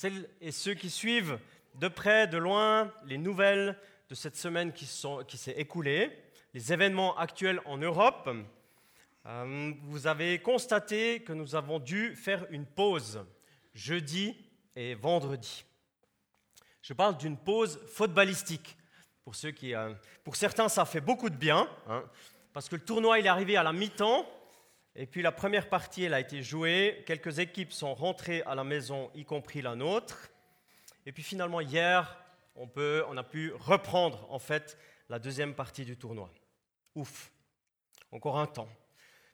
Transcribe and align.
Celles 0.00 0.28
et 0.40 0.52
ceux 0.52 0.74
qui 0.74 0.90
suivent 0.90 1.40
de 1.74 1.88
près, 1.88 2.28
de 2.28 2.38
loin, 2.38 2.92
les 3.06 3.18
nouvelles 3.18 3.76
de 4.08 4.14
cette 4.14 4.36
semaine 4.36 4.72
qui, 4.72 4.86
s'est 4.86 5.54
écoulée, 5.56 6.16
les 6.54 6.72
événements 6.72 7.18
actuels 7.18 7.60
en 7.64 7.78
Europe, 7.78 8.30
euh, 9.26 9.72
vous 9.82 10.06
avez 10.06 10.38
constaté 10.38 11.24
que 11.24 11.32
nous 11.32 11.56
avons 11.56 11.80
dû 11.80 12.14
faire 12.14 12.46
une 12.50 12.64
pause 12.64 13.26
jeudi 13.74 14.36
et 14.76 14.94
vendredi. 14.94 15.64
Je 16.80 16.92
parle 16.92 17.16
d'une 17.16 17.36
pause 17.36 17.80
footballistique. 17.92 18.76
Pour, 19.24 19.34
ceux 19.34 19.50
qui, 19.50 19.74
euh, 19.74 19.92
pour 20.22 20.36
certains, 20.36 20.68
ça 20.68 20.84
fait 20.84 21.00
beaucoup 21.00 21.28
de 21.28 21.36
bien, 21.36 21.68
hein, 21.88 22.04
parce 22.52 22.68
que 22.68 22.76
le 22.76 22.82
tournoi 22.82 23.18
est 23.18 23.26
arrivé 23.26 23.56
à 23.56 23.64
la 23.64 23.72
mi-temps, 23.72 24.30
et 24.98 25.06
puis 25.06 25.22
la 25.22 25.30
première 25.30 25.68
partie 25.68 26.02
elle 26.02 26.12
a 26.12 26.20
été 26.20 26.42
jouée, 26.42 27.04
quelques 27.06 27.38
équipes 27.38 27.72
sont 27.72 27.94
rentrées 27.94 28.42
à 28.42 28.56
la 28.56 28.64
maison, 28.64 29.10
y 29.14 29.24
compris 29.24 29.62
la 29.62 29.76
nôtre, 29.76 30.28
et 31.06 31.12
puis 31.12 31.22
finalement 31.22 31.60
hier, 31.60 32.18
on, 32.56 33.16
a 33.16 33.22
pu 33.22 33.52
reprendre 33.52 34.26
en 34.28 34.40
fait 34.40 34.76
la 35.08 35.20
deuxième 35.20 35.54
partie 35.54 35.84
du 35.84 35.96
tournoi. 35.96 36.28
Ouf, 36.96 37.30
encore 38.10 38.40
un 38.40 38.46
temps. 38.46 38.68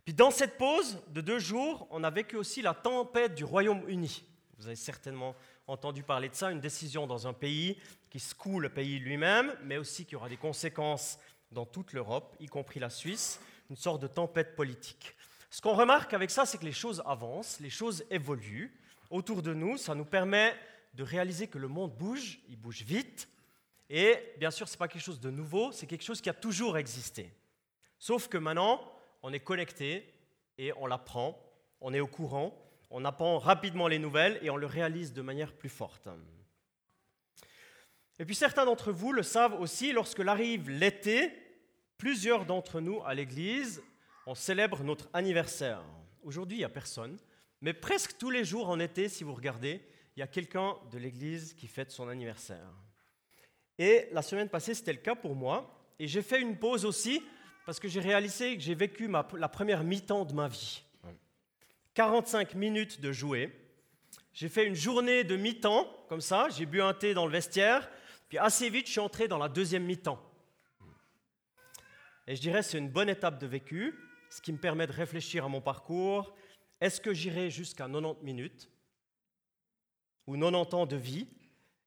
Puis 0.04 0.12
dans 0.12 0.30
cette 0.30 0.58
pause 0.58 1.02
de 1.08 1.22
deux 1.22 1.38
jours, 1.38 1.88
on 1.90 2.04
a 2.04 2.10
vécu 2.10 2.36
aussi 2.36 2.60
la 2.60 2.74
tempête 2.74 3.34
du 3.34 3.44
Royaume-Uni. 3.44 4.22
Vous 4.58 4.66
avez 4.66 4.76
certainement 4.76 5.34
entendu 5.66 6.02
parler 6.02 6.28
de 6.28 6.34
ça, 6.34 6.50
une 6.50 6.60
décision 6.60 7.06
dans 7.06 7.26
un 7.26 7.32
pays 7.32 7.80
qui 8.10 8.20
secoue 8.20 8.60
le 8.60 8.68
pays 8.68 8.98
lui-même, 8.98 9.56
mais 9.62 9.78
aussi 9.78 10.04
qui 10.04 10.14
aura 10.14 10.28
des 10.28 10.36
conséquences 10.36 11.18
dans 11.50 11.64
toute 11.64 11.94
l'Europe, 11.94 12.36
y 12.38 12.46
compris 12.48 12.80
la 12.80 12.90
Suisse, 12.90 13.40
une 13.70 13.76
sorte 13.76 14.02
de 14.02 14.08
tempête 14.08 14.54
politique. 14.54 15.14
Ce 15.54 15.60
qu'on 15.60 15.74
remarque 15.74 16.12
avec 16.14 16.32
ça, 16.32 16.46
c'est 16.46 16.58
que 16.58 16.64
les 16.64 16.72
choses 16.72 17.00
avancent, 17.06 17.60
les 17.60 17.70
choses 17.70 18.04
évoluent 18.10 18.76
autour 19.08 19.40
de 19.40 19.54
nous, 19.54 19.76
ça 19.76 19.94
nous 19.94 20.04
permet 20.04 20.52
de 20.94 21.04
réaliser 21.04 21.46
que 21.46 21.58
le 21.58 21.68
monde 21.68 21.96
bouge, 21.96 22.40
il 22.48 22.56
bouge 22.56 22.82
vite, 22.82 23.28
et 23.88 24.18
bien 24.36 24.50
sûr, 24.50 24.66
ce 24.66 24.72
n'est 24.72 24.78
pas 24.78 24.88
quelque 24.88 25.04
chose 25.04 25.20
de 25.20 25.30
nouveau, 25.30 25.70
c'est 25.70 25.86
quelque 25.86 26.02
chose 26.02 26.20
qui 26.20 26.28
a 26.28 26.34
toujours 26.34 26.76
existé. 26.76 27.32
Sauf 28.00 28.26
que 28.26 28.36
maintenant, 28.36 28.80
on 29.22 29.32
est 29.32 29.38
connecté 29.38 30.12
et 30.58 30.72
on 30.72 30.86
l'apprend, 30.86 31.40
on 31.80 31.94
est 31.94 32.00
au 32.00 32.08
courant, 32.08 32.60
on 32.90 33.04
apprend 33.04 33.38
rapidement 33.38 33.86
les 33.86 34.00
nouvelles 34.00 34.40
et 34.42 34.50
on 34.50 34.56
le 34.56 34.66
réalise 34.66 35.12
de 35.12 35.22
manière 35.22 35.52
plus 35.52 35.68
forte. 35.68 36.08
Et 38.18 38.24
puis 38.24 38.34
certains 38.34 38.64
d'entre 38.64 38.90
vous 38.90 39.12
le 39.12 39.22
savent 39.22 39.60
aussi, 39.60 39.92
lorsque 39.92 40.18
arrive 40.18 40.68
l'été, 40.68 41.30
plusieurs 41.96 42.44
d'entre 42.44 42.80
nous 42.80 43.04
à 43.04 43.14
l'église, 43.14 43.84
on 44.26 44.34
célèbre 44.34 44.82
notre 44.82 45.08
anniversaire. 45.12 45.82
Aujourd'hui, 46.22 46.58
il 46.58 46.60
n'y 46.60 46.64
a 46.64 46.70
personne, 46.70 47.18
mais 47.60 47.72
presque 47.72 48.16
tous 48.18 48.30
les 48.30 48.44
jours 48.44 48.68
en 48.68 48.80
été, 48.80 49.08
si 49.08 49.24
vous 49.24 49.34
regardez, 49.34 49.82
il 50.16 50.20
y 50.20 50.22
a 50.22 50.26
quelqu'un 50.26 50.76
de 50.90 50.98
l'église 50.98 51.54
qui 51.54 51.66
fête 51.66 51.90
son 51.90 52.08
anniversaire. 52.08 52.70
Et 53.78 54.08
la 54.12 54.22
semaine 54.22 54.48
passée, 54.48 54.74
c'était 54.74 54.92
le 54.92 54.98
cas 54.98 55.14
pour 55.14 55.34
moi, 55.34 55.78
et 55.98 56.06
j'ai 56.06 56.22
fait 56.22 56.40
une 56.40 56.58
pause 56.58 56.84
aussi, 56.84 57.22
parce 57.66 57.80
que 57.80 57.88
j'ai 57.88 58.00
réalisé 58.00 58.56
que 58.56 58.62
j'ai 58.62 58.74
vécu 58.74 59.08
la 59.08 59.48
première 59.48 59.84
mi-temps 59.84 60.24
de 60.24 60.34
ma 60.34 60.48
vie. 60.48 60.82
45 61.94 62.54
minutes 62.54 63.00
de 63.00 63.12
jouer. 63.12 63.52
J'ai 64.32 64.48
fait 64.48 64.66
une 64.66 64.74
journée 64.74 65.24
de 65.24 65.36
mi-temps, 65.36 65.88
comme 66.08 66.20
ça, 66.20 66.48
j'ai 66.50 66.66
bu 66.66 66.82
un 66.82 66.92
thé 66.92 67.14
dans 67.14 67.26
le 67.26 67.32
vestiaire, 67.32 67.88
puis 68.28 68.38
assez 68.38 68.68
vite, 68.68 68.86
je 68.86 68.92
suis 68.92 69.00
entré 69.00 69.28
dans 69.28 69.38
la 69.38 69.48
deuxième 69.48 69.84
mi-temps. 69.84 70.20
Et 72.26 72.36
je 72.36 72.40
dirais 72.40 72.62
c'est 72.62 72.78
une 72.78 72.88
bonne 72.88 73.08
étape 73.08 73.38
de 73.38 73.46
vécu, 73.46 73.94
ce 74.34 74.40
qui 74.40 74.52
me 74.52 74.58
permet 74.58 74.88
de 74.88 74.92
réfléchir 74.92 75.44
à 75.44 75.48
mon 75.48 75.60
parcours. 75.60 76.34
Est-ce 76.80 77.00
que 77.00 77.14
j'irai 77.14 77.50
jusqu'à 77.50 77.86
90 77.86 78.24
minutes 78.24 78.68
ou 80.26 80.36
90 80.36 80.74
ans 80.74 80.86
de 80.86 80.96
vie? 80.96 81.28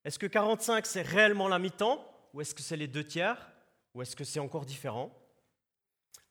Est-ce 0.05 0.17
que 0.17 0.27
45 0.27 0.85
c'est 0.85 1.01
réellement 1.01 1.49
la 1.49 1.59
mi-temps 1.59 2.09
ou 2.33 2.39
est-ce 2.39 2.55
que 2.55 2.61
c'est 2.61 2.77
les 2.77 2.87
deux 2.87 3.03
tiers 3.03 3.51
ou 3.93 4.01
est-ce 4.01 4.15
que 4.15 4.23
c'est 4.23 4.39
encore 4.39 4.65
différent? 4.65 5.13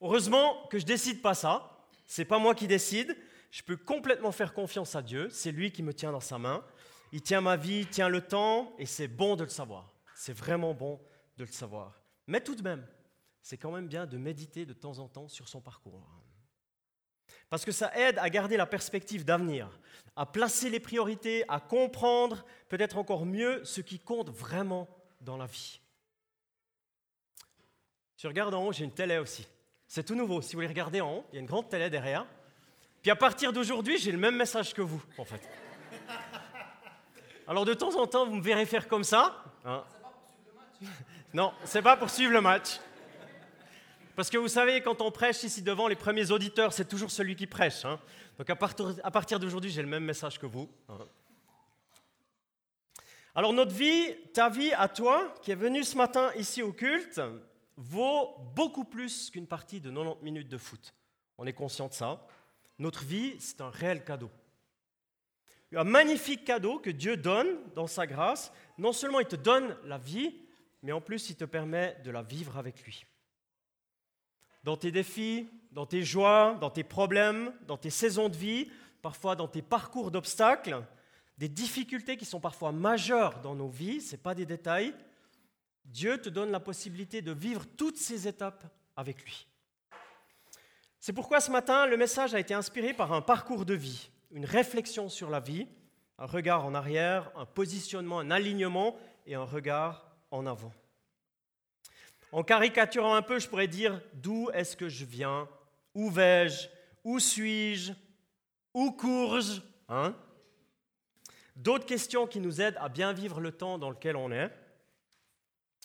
Heureusement 0.00 0.66
que 0.68 0.78
je 0.78 0.86
décide 0.86 1.20
pas 1.20 1.34
ça. 1.34 1.86
C'est 2.06 2.24
pas 2.24 2.38
moi 2.38 2.54
qui 2.54 2.66
décide. 2.66 3.14
Je 3.50 3.62
peux 3.62 3.76
complètement 3.76 4.32
faire 4.32 4.54
confiance 4.54 4.96
à 4.96 5.02
Dieu. 5.02 5.28
C'est 5.28 5.52
lui 5.52 5.70
qui 5.70 5.82
me 5.82 5.92
tient 5.92 6.12
dans 6.12 6.20
sa 6.20 6.38
main. 6.38 6.64
Il 7.12 7.20
tient 7.20 7.42
ma 7.42 7.58
vie, 7.58 7.80
il 7.80 7.88
tient 7.88 8.08
le 8.08 8.22
temps, 8.22 8.74
et 8.78 8.86
c'est 8.86 9.08
bon 9.08 9.36
de 9.36 9.44
le 9.44 9.50
savoir. 9.50 9.92
C'est 10.14 10.32
vraiment 10.32 10.72
bon 10.72 10.98
de 11.36 11.44
le 11.44 11.52
savoir. 11.52 12.00
Mais 12.26 12.40
tout 12.40 12.54
de 12.54 12.62
même, 12.62 12.86
c'est 13.46 13.58
quand 13.58 13.70
même 13.70 13.86
bien 13.86 14.06
de 14.06 14.18
méditer 14.18 14.66
de 14.66 14.72
temps 14.72 14.98
en 14.98 15.06
temps 15.06 15.28
sur 15.28 15.48
son 15.48 15.60
parcours. 15.60 16.15
Parce 17.50 17.64
que 17.64 17.72
ça 17.72 17.92
aide 17.96 18.18
à 18.18 18.28
garder 18.28 18.56
la 18.56 18.66
perspective 18.66 19.24
d'avenir, 19.24 19.68
à 20.16 20.26
placer 20.26 20.68
les 20.70 20.80
priorités, 20.80 21.44
à 21.48 21.60
comprendre 21.60 22.44
peut-être 22.68 22.98
encore 22.98 23.24
mieux 23.24 23.64
ce 23.64 23.80
qui 23.80 23.98
compte 23.98 24.30
vraiment 24.30 24.88
dans 25.20 25.36
la 25.36 25.46
vie. 25.46 25.80
Tu 28.16 28.26
regardes 28.26 28.54
en 28.54 28.64
haut, 28.64 28.72
j'ai 28.72 28.84
une 28.84 28.94
télé 28.94 29.18
aussi. 29.18 29.46
C'est 29.86 30.04
tout 30.04 30.14
nouveau. 30.14 30.40
Si 30.42 30.52
vous 30.52 30.58
voulez 30.58 30.66
regarder 30.66 31.00
en 31.00 31.18
haut, 31.18 31.24
il 31.30 31.36
y 31.36 31.38
a 31.38 31.40
une 31.40 31.46
grande 31.46 31.68
télé 31.68 31.90
derrière. 31.90 32.26
Puis 33.02 33.10
à 33.10 33.16
partir 33.16 33.52
d'aujourd'hui, 33.52 33.98
j'ai 33.98 34.10
le 34.10 34.18
même 34.18 34.36
message 34.36 34.74
que 34.74 34.82
vous, 34.82 35.02
en 35.18 35.24
fait. 35.24 35.40
Alors 37.46 37.64
de 37.64 37.74
temps 37.74 37.94
en 38.00 38.06
temps, 38.06 38.26
vous 38.26 38.34
me 38.34 38.42
verrez 38.42 38.66
faire 38.66 38.88
comme 38.88 39.04
ça. 39.04 39.44
Hein. 39.64 39.84
Non, 41.32 41.52
c'est 41.64 41.82
pas 41.82 41.96
pour 41.96 42.10
suivre 42.10 42.32
le 42.32 42.40
match. 42.40 42.80
Parce 44.16 44.30
que 44.30 44.38
vous 44.38 44.48
savez, 44.48 44.80
quand 44.80 45.02
on 45.02 45.10
prêche 45.10 45.42
ici 45.42 45.60
devant, 45.60 45.88
les 45.88 45.94
premiers 45.94 46.30
auditeurs, 46.30 46.72
c'est 46.72 46.88
toujours 46.88 47.10
celui 47.10 47.36
qui 47.36 47.46
prêche. 47.46 47.84
Hein. 47.84 48.00
Donc 48.38 48.48
à 48.48 48.56
partir, 48.56 49.38
d'aujourd'hui, 49.38 49.70
j'ai 49.70 49.82
le 49.82 49.88
même 49.88 50.04
message 50.04 50.38
que 50.38 50.46
vous. 50.46 50.70
Hein. 50.88 50.98
Alors 53.34 53.52
notre 53.52 53.74
vie, 53.74 54.16
ta 54.32 54.48
vie 54.48 54.72
à 54.72 54.88
toi, 54.88 55.34
qui 55.42 55.50
est 55.50 55.56
venu 55.56 55.84
ce 55.84 55.98
matin 55.98 56.32
ici 56.36 56.62
au 56.62 56.72
culte, 56.72 57.20
vaut 57.76 58.34
beaucoup 58.54 58.84
plus 58.84 59.30
qu'une 59.30 59.46
partie 59.46 59.82
de 59.82 59.90
90 59.90 60.24
minutes 60.24 60.48
de 60.48 60.56
foot. 60.56 60.94
On 61.36 61.46
est 61.46 61.52
conscient 61.52 61.88
de 61.88 61.92
ça. 61.92 62.26
Notre 62.78 63.04
vie, 63.04 63.36
c'est 63.38 63.60
un 63.60 63.68
réel 63.68 64.02
cadeau. 64.02 64.30
Un 65.74 65.84
magnifique 65.84 66.46
cadeau 66.46 66.78
que 66.78 66.88
Dieu 66.88 67.18
donne 67.18 67.58
dans 67.74 67.86
sa 67.86 68.06
grâce. 68.06 68.50
Non 68.78 68.94
seulement 68.94 69.20
il 69.20 69.26
te 69.26 69.36
donne 69.36 69.76
la 69.84 69.98
vie, 69.98 70.34
mais 70.82 70.92
en 70.92 71.02
plus 71.02 71.28
il 71.28 71.36
te 71.36 71.44
permet 71.44 71.98
de 72.02 72.10
la 72.10 72.22
vivre 72.22 72.56
avec 72.56 72.82
lui. 72.82 73.04
Dans 74.66 74.76
tes 74.76 74.90
défis, 74.90 75.48
dans 75.70 75.86
tes 75.86 76.02
joies, 76.02 76.56
dans 76.60 76.70
tes 76.70 76.82
problèmes, 76.82 77.52
dans 77.68 77.76
tes 77.76 77.88
saisons 77.88 78.28
de 78.28 78.36
vie, 78.36 78.68
parfois 79.00 79.36
dans 79.36 79.46
tes 79.46 79.62
parcours 79.62 80.10
d'obstacles, 80.10 80.82
des 81.38 81.48
difficultés 81.48 82.16
qui 82.16 82.24
sont 82.24 82.40
parfois 82.40 82.72
majeures 82.72 83.40
dans 83.42 83.54
nos 83.54 83.68
vies, 83.68 84.00
ce 84.00 84.12
n'est 84.12 84.20
pas 84.20 84.34
des 84.34 84.44
détails, 84.44 84.92
Dieu 85.84 86.20
te 86.20 86.28
donne 86.28 86.50
la 86.50 86.58
possibilité 86.58 87.22
de 87.22 87.30
vivre 87.30 87.64
toutes 87.76 87.96
ces 87.96 88.26
étapes 88.26 88.64
avec 88.96 89.22
lui. 89.22 89.46
C'est 90.98 91.12
pourquoi 91.12 91.38
ce 91.38 91.52
matin, 91.52 91.86
le 91.86 91.96
message 91.96 92.34
a 92.34 92.40
été 92.40 92.52
inspiré 92.52 92.92
par 92.92 93.12
un 93.12 93.22
parcours 93.22 93.66
de 93.66 93.74
vie, 93.74 94.10
une 94.32 94.46
réflexion 94.46 95.08
sur 95.08 95.30
la 95.30 95.38
vie, 95.38 95.68
un 96.18 96.26
regard 96.26 96.66
en 96.66 96.74
arrière, 96.74 97.30
un 97.36 97.46
positionnement, 97.46 98.18
un 98.18 98.32
alignement 98.32 98.96
et 99.26 99.36
un 99.36 99.44
regard 99.44 100.10
en 100.32 100.44
avant. 100.44 100.72
En 102.36 102.42
caricaturant 102.42 103.14
un 103.14 103.22
peu, 103.22 103.38
je 103.38 103.48
pourrais 103.48 103.66
dire 103.66 103.98
d'où 104.12 104.50
est-ce 104.52 104.76
que 104.76 104.90
je 104.90 105.06
viens, 105.06 105.48
où 105.94 106.10
vais-je, 106.10 106.68
où 107.02 107.18
suis-je, 107.18 107.94
où 108.74 108.92
cours-je? 108.92 109.62
Hein? 109.88 110.14
D'autres 111.56 111.86
questions 111.86 112.26
qui 112.26 112.40
nous 112.40 112.60
aident 112.60 112.76
à 112.78 112.90
bien 112.90 113.14
vivre 113.14 113.40
le 113.40 113.52
temps 113.52 113.78
dans 113.78 113.88
lequel 113.88 114.16
on 114.16 114.30
est. 114.30 114.52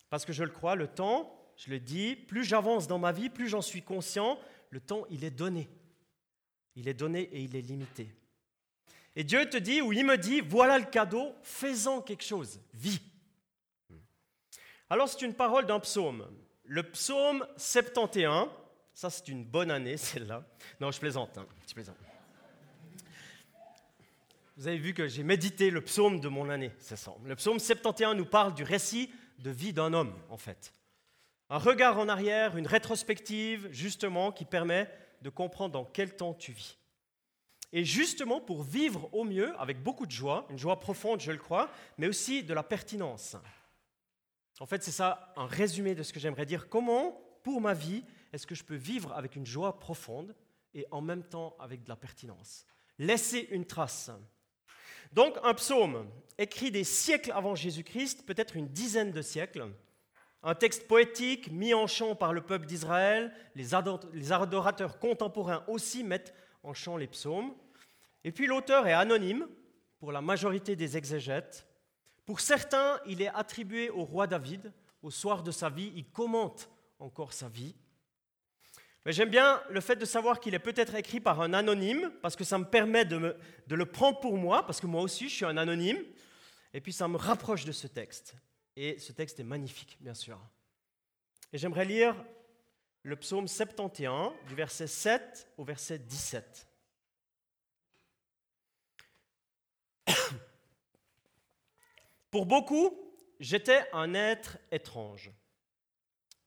Parce 0.10 0.26
que 0.26 0.34
je 0.34 0.44
le 0.44 0.50
crois, 0.50 0.76
le 0.76 0.90
temps, 0.90 1.34
je 1.56 1.70
le 1.70 1.80
dis, 1.80 2.18
plus 2.18 2.44
j'avance 2.44 2.86
dans 2.86 3.00
ma 3.00 3.14
vie, 3.14 3.30
plus 3.30 3.48
j'en 3.48 3.62
suis 3.62 3.82
conscient, 3.82 4.38
le 4.72 4.82
temps, 4.82 5.06
il 5.10 5.24
est 5.24 5.32
donné. 5.32 5.70
Il 6.76 6.90
est 6.90 6.94
donné 6.94 7.22
et 7.32 7.40
il 7.40 7.56
est 7.56 7.62
limité. 7.62 8.14
Et 9.16 9.24
Dieu 9.24 9.50
te 9.50 9.56
dit, 9.56 9.82
ou 9.82 9.94
il 9.94 10.06
me 10.06 10.18
dit, 10.18 10.42
voilà 10.42 10.80
le 10.80 10.86
cadeau, 10.86 11.34
fais-en 11.44 12.02
quelque 12.02 12.26
chose, 12.26 12.60
vis. 12.74 13.00
Alors 14.90 15.08
c'est 15.08 15.22
une 15.22 15.34
parole 15.34 15.66
d'un 15.66 15.80
psaume. 15.80 16.28
Le 16.72 16.84
psaume 16.84 17.46
71, 17.58 18.48
ça 18.94 19.10
c'est 19.10 19.28
une 19.28 19.44
bonne 19.44 19.72
année 19.72 19.98
celle-là. 19.98 20.46
Non, 20.80 20.92
je 20.92 21.00
plaisante, 21.00 21.38
hein, 21.38 21.46
je 21.68 21.74
plaisante. 21.74 21.98
Vous 24.56 24.68
avez 24.68 24.78
vu 24.78 24.94
que 24.94 25.08
j'ai 25.08 25.24
médité 25.24 25.70
le 25.70 25.82
psaume 25.82 26.22
de 26.22 26.30
mon 26.30 26.50
année, 26.50 26.72
ça. 26.80 26.96
Le 27.26 27.36
psaume 27.36 27.60
71 27.60 28.16
nous 28.16 28.26
parle 28.26 28.54
du 28.54 28.64
récit 28.64 29.12
de 29.40 29.50
vie 29.50 29.74
d'un 29.74 29.92
homme, 29.92 30.14
en 30.30 30.38
fait 30.38 30.74
un 31.52 31.58
regard 31.58 32.00
en 32.00 32.08
arrière, 32.08 32.56
une 32.56 32.66
rétrospective, 32.66 33.68
justement, 33.72 34.32
qui 34.32 34.46
permet 34.46 34.90
de 35.22 35.30
comprendre 35.30 35.74
dans 35.74 35.84
quel 35.84 36.16
temps 36.16 36.34
tu 36.34 36.54
vis. 36.54 36.78
Et 37.74 37.84
justement, 37.84 38.40
pour 38.40 38.64
vivre 38.64 39.10
au 39.14 39.26
mieux, 39.26 39.54
avec 39.60 39.84
beaucoup 39.84 40.06
de 40.06 40.12
joie, 40.12 40.48
une 40.50 40.58
joie 40.58 40.80
profonde, 40.80 41.20
je 41.20 41.32
le 41.34 41.38
crois, 41.38 41.70
mais 41.98 42.08
aussi 42.08 42.44
de 42.44 42.54
la 42.54 42.64
pertinence. 42.64 43.36
En 44.62 44.68
fait, 44.68 44.84
c'est 44.84 44.92
ça 44.92 45.34
un 45.38 45.48
résumé 45.48 45.96
de 45.96 46.04
ce 46.04 46.14
que 46.14 46.20
j'aimerais 46.20 46.46
dire. 46.46 46.70
Comment, 46.70 47.20
pour 47.42 47.60
ma 47.62 47.74
vie, 47.74 48.04
est-ce 48.32 48.46
que 48.46 48.54
je 48.54 48.64
peux 48.64 48.76
vivre 48.76 49.12
avec 49.14 49.36
une 49.36 49.46
joie 49.46 49.80
profonde 49.80 50.36
et 50.76 50.86
en 50.92 51.02
même 51.02 51.24
temps 51.24 51.56
avec 51.60 51.84
de 51.84 51.90
la 51.90 51.96
pertinence? 51.96 52.68
Laisser 53.00 53.48
une 53.50 53.66
trace. 53.66 54.12
Donc 55.14 55.36
un 55.42 55.56
psaume 55.56 56.08
écrit 56.38 56.70
des 56.70 56.84
siècles 56.84 57.32
avant 57.32 57.56
Jésus-Christ, 57.56 58.24
peut-être 58.28 58.56
une 58.56 58.68
dizaine 58.68 59.12
de 59.12 59.24
siècles, 59.24 59.66
un 60.44 60.54
texte 60.54 60.88
poétique 60.88 61.52
mis 61.52 61.74
en 61.74 61.88
chant 61.88 62.14
par 62.14 62.32
le 62.32 62.42
peuple 62.42 62.68
d'Israël, 62.68 63.34
les 63.56 63.74
adorateurs 64.32 65.00
contemporains 65.00 65.64
aussi 65.68 66.04
mettent 66.04 66.36
en 66.62 66.76
chant 66.76 66.98
les 66.98 67.08
psaumes, 67.08 67.56
et 68.24 68.32
puis 68.32 68.46
l'auteur 68.46 68.86
est 68.86 68.94
anonyme 68.94 69.48
pour 69.98 70.12
la 70.12 70.22
majorité 70.22 70.76
des 70.76 70.98
exégètes. 70.98 71.66
Pour 72.26 72.40
certains, 72.40 73.00
il 73.06 73.22
est 73.22 73.30
attribué 73.30 73.90
au 73.90 74.04
roi 74.04 74.28
David. 74.28 74.72
Au 75.02 75.10
soir 75.10 75.42
de 75.42 75.52
sa 75.52 75.70
vie, 75.70 75.92
il 75.96 76.06
commente 76.06 76.70
encore 77.00 77.34
sa 77.34 77.50
vie. 77.50 77.76
Mais 79.06 79.14
j'aime 79.14 79.30
bien 79.30 79.62
le 79.70 79.82
fait 79.82 79.96
de 79.96 80.06
savoir 80.06 80.40
qu'il 80.40 80.54
est 80.54 80.60
peut-être 80.60 80.94
écrit 80.94 81.20
par 81.20 81.42
un 81.42 81.54
anonyme, 81.54 82.12
parce 82.22 82.36
que 82.36 82.44
ça 82.44 82.60
me 82.60 82.66
permet 82.66 83.04
de, 83.04 83.36
le 83.68 83.86
prendre 83.86 84.20
pour 84.20 84.38
moi, 84.38 84.66
parce 84.66 84.80
que 84.80 84.86
moi 84.86 85.02
aussi 85.02 85.28
je 85.28 85.36
suis 85.36 85.46
un 85.46 85.58
anonyme, 85.58 85.98
et 86.74 86.82
puis 86.82 86.94
ça 86.94 87.08
me 87.08 87.18
rapproche 87.18 87.66
de 87.66 87.72
ce 87.72 87.88
texte. 87.88 88.36
Et 88.76 89.00
ce 89.00 89.12
texte 89.12 89.40
est 89.40 89.44
magnifique, 89.44 89.98
bien 90.00 90.14
sûr. 90.14 90.40
Et 91.52 91.58
j'aimerais 91.58 91.86
lire 91.86 92.16
le 93.04 93.16
psaume 93.16 93.48
71, 93.48 94.34
du 94.48 94.54
verset 94.54 94.88
7 94.88 95.48
au 95.58 95.64
verset 95.64 95.98
17. 95.98 96.68
Pour 102.32 102.46
beaucoup, 102.46 102.98
j'étais 103.42 103.84
un 103.92 104.14
être 104.14 104.58
étrange, 104.72 105.32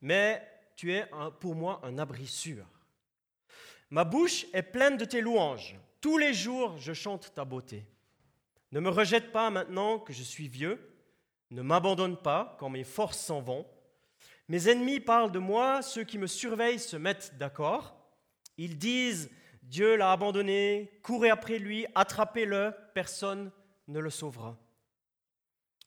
mais 0.01 0.43
tu 0.77 0.93
es 0.93 1.07
pour 1.41 1.55
moi 1.55 1.81
un 1.85 1.99
abri 1.99 2.27
sûr. 2.27 2.65
Ma 3.91 4.05
bouche 4.05 4.47
est 4.55 4.63
pleine 4.63 4.97
de 4.97 5.05
tes 5.05 5.21
louanges. 5.21 5.77
Tous 6.01 6.17
les 6.17 6.33
jours, 6.33 6.79
je 6.79 6.95
chante 6.95 7.33
ta 7.35 7.45
beauté. 7.45 7.87
Ne 8.73 8.81
me 8.81 8.89
rejette 8.89 9.31
pas 9.31 9.51
maintenant 9.51 9.99
que 9.99 10.13
je 10.13 10.23
suis 10.23 10.49
vieux. 10.49 10.81
Ne 11.51 11.63
m'abandonne 11.63 12.17
pas 12.17 12.57
quand 12.59 12.71
mes 12.71 12.83
forces 12.83 13.21
s'en 13.21 13.41
vont. 13.41 13.67
Mes 14.49 14.69
ennemis 14.69 15.01
parlent 15.01 15.33
de 15.33 15.39
moi, 15.39 15.83
ceux 15.83 16.05
qui 16.05 16.19
me 16.19 16.27
surveillent 16.27 16.81
se 16.81 16.97
mettent 16.97 17.37
d'accord. 17.39 17.95
Ils 18.57 18.79
disent, 18.79 19.31
Dieu 19.63 19.97
l'a 19.97 20.13
abandonné, 20.13 20.99
courez 21.03 21.31
après 21.31 21.59
lui, 21.59 21.87
attrapez-le, 21.95 22.75
personne 22.95 23.53
ne 23.87 24.01
le 24.01 24.11
sauvera. 24.11 24.59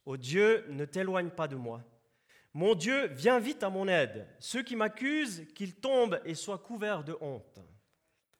Ô 0.08 0.16
Dieu, 0.16 0.64
ne 0.70 0.86
t'éloigne 0.86 1.32
pas 1.32 1.50
de 1.50 1.58
moi. 1.58 1.84
Mon 2.54 2.76
Dieu, 2.76 3.08
viens 3.08 3.40
vite 3.40 3.62
à 3.62 3.70
mon 3.70 3.90
aide. 3.90 4.26
Ceux 4.40 4.64
qui 4.64 4.78
m'accusent, 4.78 5.46
qu'ils 5.54 5.76
tombent 5.76 6.22
et 6.24 6.34
soient 6.34 6.60
couverts 6.60 7.04
de 7.04 7.18
honte. 7.20 7.60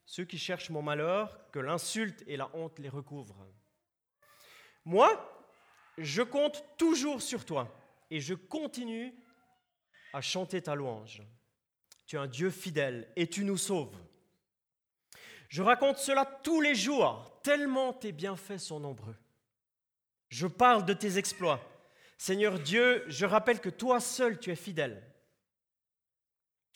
Ceux 0.06 0.24
qui 0.24 0.38
cherchent 0.38 0.70
mon 0.70 0.80
malheur, 0.80 1.50
que 1.50 1.58
l'insulte 1.58 2.24
et 2.26 2.38
la 2.38 2.48
honte 2.54 2.78
les 2.78 2.88
recouvrent. 2.88 3.46
Moi, 4.86 5.10
je 5.98 6.22
compte 6.22 6.64
toujours 6.78 7.20
sur 7.20 7.44
toi 7.44 7.68
et 8.10 8.18
je 8.18 8.32
continue 8.32 9.14
à 10.14 10.22
chanter 10.22 10.62
ta 10.62 10.74
louange. 10.74 11.22
Tu 12.06 12.16
es 12.16 12.18
un 12.18 12.28
Dieu 12.28 12.48
fidèle 12.48 13.12
et 13.14 13.26
tu 13.26 13.44
nous 13.44 13.58
sauves. 13.58 14.00
Je 15.50 15.60
raconte 15.60 15.98
cela 15.98 16.24
tous 16.24 16.62
les 16.62 16.74
jours, 16.74 17.42
tellement 17.42 17.92
tes 17.92 18.12
bienfaits 18.12 18.56
sont 18.56 18.80
nombreux. 18.80 19.16
Je 20.28 20.46
parle 20.46 20.84
de 20.84 20.92
tes 20.92 21.18
exploits 21.18 21.64
Seigneur 22.18 22.58
Dieu, 22.58 23.04
je 23.06 23.24
rappelle 23.24 23.60
que 23.60 23.68
toi 23.68 24.00
seul 24.00 24.40
tu 24.40 24.50
es 24.50 24.56
fidèle. 24.56 25.02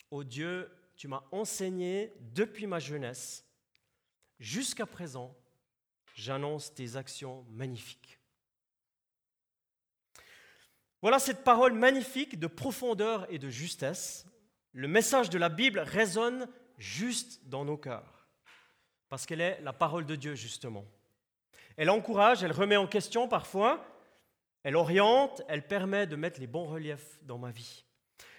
Ô 0.09 0.23
Dieu, 0.23 0.71
tu 0.95 1.09
m'as 1.09 1.23
enseigné 1.31 2.13
depuis 2.19 2.65
ma 2.65 2.79
jeunesse. 2.79 3.45
Jusqu'à 4.39 4.85
présent, 4.85 5.35
j'annonce 6.15 6.73
tes 6.73 6.95
actions 6.95 7.45
magnifiques. 7.49 8.19
Voilà 11.01 11.19
cette 11.19 11.43
parole 11.43 11.73
magnifique 11.73 12.39
de 12.39 12.47
profondeur 12.47 13.29
et 13.29 13.37
de 13.37 13.49
justesse. 13.49 14.25
Le 14.71 14.87
message 14.87 15.29
de 15.29 15.37
la 15.37 15.49
Bible 15.49 15.79
résonne 15.79 16.47
juste 16.77 17.45
dans 17.49 17.65
nos 17.65 17.77
cœurs, 17.77 18.29
parce 19.09 19.25
qu'elle 19.25 19.41
est 19.41 19.59
la 19.61 19.73
parole 19.73 20.05
de 20.05 20.15
Dieu, 20.15 20.35
justement. 20.35 20.85
Elle 21.77 21.89
encourage, 21.89 22.43
elle 22.43 22.51
remet 22.51 22.77
en 22.77 22.87
question 22.87 23.27
parfois, 23.27 23.85
elle 24.63 24.75
oriente, 24.75 25.41
elle 25.47 25.67
permet 25.67 26.07
de 26.07 26.15
mettre 26.15 26.39
les 26.39 26.47
bons 26.47 26.65
reliefs 26.65 27.19
dans 27.23 27.37
ma 27.37 27.51
vie. 27.51 27.83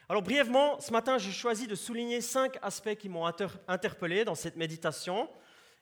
Alors 0.09 0.23
brièvement, 0.23 0.81
ce 0.81 0.93
matin, 0.93 1.19
j'ai 1.19 1.33
choisi 1.33 1.67
de 1.67 1.75
souligner 1.75 2.21
cinq 2.21 2.59
aspects 2.63 2.95
qui 2.97 3.09
m'ont 3.09 3.27
interpellé 3.69 4.25
dans 4.25 4.35
cette 4.35 4.57
méditation, 4.57 5.29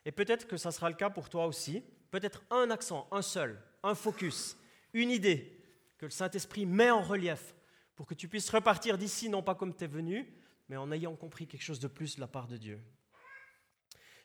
et 0.04 0.12
peut-être 0.12 0.46
que 0.46 0.56
ça 0.56 0.70
sera 0.70 0.88
le 0.88 0.96
cas 0.96 1.10
pour 1.10 1.28
toi 1.28 1.46
aussi. 1.46 1.84
Peut-être 2.10 2.42
un 2.50 2.70
accent, 2.70 3.08
un 3.10 3.22
seul, 3.22 3.60
un 3.82 3.94
focus, 3.94 4.56
une 4.92 5.10
idée 5.10 5.58
que 5.98 6.06
le 6.06 6.10
Saint-Esprit 6.10 6.66
met 6.66 6.90
en 6.90 7.02
relief 7.02 7.54
pour 7.94 8.06
que 8.06 8.14
tu 8.14 8.28
puisses 8.28 8.50
repartir 8.50 8.98
d'ici, 8.98 9.28
non 9.28 9.42
pas 9.42 9.54
comme 9.54 9.74
tu 9.74 9.84
es 9.84 9.88
venu, 9.88 10.32
mais 10.68 10.76
en 10.76 10.90
ayant 10.92 11.14
compris 11.14 11.46
quelque 11.46 11.62
chose 11.62 11.80
de 11.80 11.88
plus 11.88 12.16
de 12.16 12.20
la 12.20 12.26
part 12.26 12.48
de 12.48 12.56
Dieu. 12.56 12.80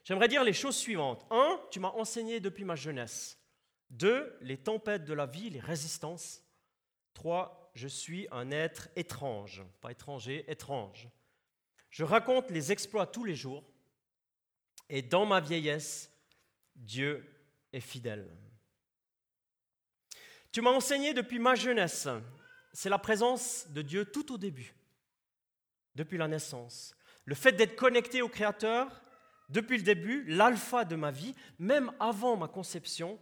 J'aimerais 0.08 0.30
dire 0.30 0.46
les 0.46 0.54
choses 0.54 0.78
suivantes. 0.78 1.26
Un, 1.32 1.60
tu 1.70 1.82
m'as 1.82 1.90
enseigné 1.90 2.40
depuis 2.40 2.64
ma 2.64 2.78
jeunesse. 2.78 3.38
Deux, 3.90 4.38
les 4.40 4.56
tempêtes 4.56 5.04
de 5.04 5.14
la 5.14 5.26
vie, 5.26 5.50
les 5.50 5.60
résistances. 5.60 6.42
Trois, 7.14 7.70
je 7.74 7.90
suis 7.90 8.26
un 8.32 8.50
être 8.52 8.88
étrange, 8.96 9.66
pas 9.82 9.92
étranger, 9.92 10.46
étrange. 10.48 11.10
Je 11.90 12.06
raconte 12.06 12.52
les 12.52 12.72
exploits 12.72 13.06
tous 13.06 13.26
les 13.26 13.36
jours, 13.36 13.66
et 14.88 15.02
dans 15.02 15.26
ma 15.26 15.42
vieillesse, 15.42 16.10
Dieu 16.74 17.30
est 17.74 17.82
fidèle. 17.82 18.30
Tu 20.54 20.62
m'as 20.62 20.72
enseigné 20.72 21.14
depuis 21.14 21.40
ma 21.40 21.56
jeunesse, 21.56 22.08
c'est 22.72 22.90
la 22.90 22.98
présence 22.98 23.68
de 23.72 23.82
Dieu 23.82 24.06
tout 24.06 24.32
au 24.32 24.38
début, 24.38 24.74
depuis 25.96 26.18
la 26.18 26.30
naissance. 26.30 26.96
Le 27.26 27.36
fait 27.36 27.52
d'être 27.52 27.76
connecté 27.76 28.22
au 28.22 28.30
Créateur 28.30 29.04
depuis 29.50 29.78
le 29.78 29.84
début, 29.84 30.26
l'alpha 30.26 30.84
de 30.86 30.96
ma 30.96 31.12
vie, 31.12 31.34
même 31.60 31.92
avant 32.00 32.36
ma 32.36 32.48
conception, 32.48 33.20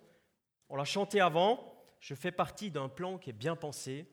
on 0.70 0.76
l'a 0.76 0.86
chanté 0.86 1.22
avant, 1.22 1.74
je 2.00 2.16
fais 2.16 2.32
partie 2.32 2.72
d'un 2.72 2.90
plan 2.90 3.18
qui 3.18 3.30
est 3.30 3.34
bien 3.34 3.56
pensé, 3.56 4.08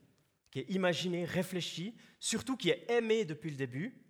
qui 0.51 0.61
est 0.61 0.71
imaginé, 0.71 1.25
réfléchi, 1.25 1.97
surtout 2.21 2.57
qui 2.57 2.71
est 2.71 2.91
aimé 2.91 3.25
depuis 3.25 3.51
le 3.51 3.57
début. 3.57 4.03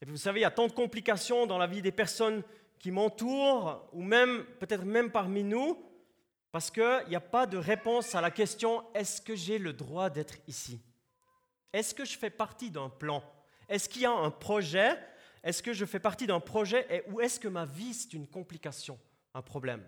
Et 0.00 0.06
vous 0.06 0.16
savez, 0.16 0.40
il 0.40 0.42
y 0.42 0.46
a 0.46 0.50
tant 0.50 0.66
de 0.66 0.72
complications 0.72 1.46
dans 1.46 1.58
la 1.58 1.66
vie 1.66 1.82
des 1.82 1.92
personnes 1.92 2.42
qui 2.78 2.90
m'entourent, 2.90 3.88
ou 3.92 4.02
même 4.02 4.46
peut-être 4.58 4.84
même 4.84 5.10
parmi 5.10 5.44
nous, 5.44 5.78
parce 6.50 6.70
qu'il 6.70 7.04
n'y 7.08 7.16
a 7.16 7.20
pas 7.20 7.46
de 7.46 7.58
réponse 7.58 8.14
à 8.14 8.22
la 8.22 8.30
question 8.30 8.82
est-ce 8.94 9.20
que 9.20 9.36
j'ai 9.36 9.58
le 9.58 9.74
droit 9.74 10.08
d'être 10.08 10.36
ici? 10.48 10.80
Est-ce 11.72 11.94
que 11.94 12.04
je 12.04 12.18
fais 12.18 12.30
partie 12.30 12.70
d'un 12.70 12.88
plan? 12.88 13.22
Est-ce 13.68 13.88
qu'il 13.88 14.02
y 14.02 14.06
a 14.06 14.10
un 14.10 14.30
projet 14.30 14.98
Est-ce 15.42 15.62
que 15.62 15.72
je 15.72 15.84
fais 15.84 16.00
partie 16.00 16.26
d'un 16.26 16.40
projet 16.40 17.04
Ou 17.08 17.20
est-ce 17.20 17.40
que 17.40 17.48
ma 17.48 17.64
vie, 17.64 17.94
c'est 17.94 18.12
une 18.12 18.26
complication, 18.26 18.98
un 19.34 19.42
problème? 19.42 19.84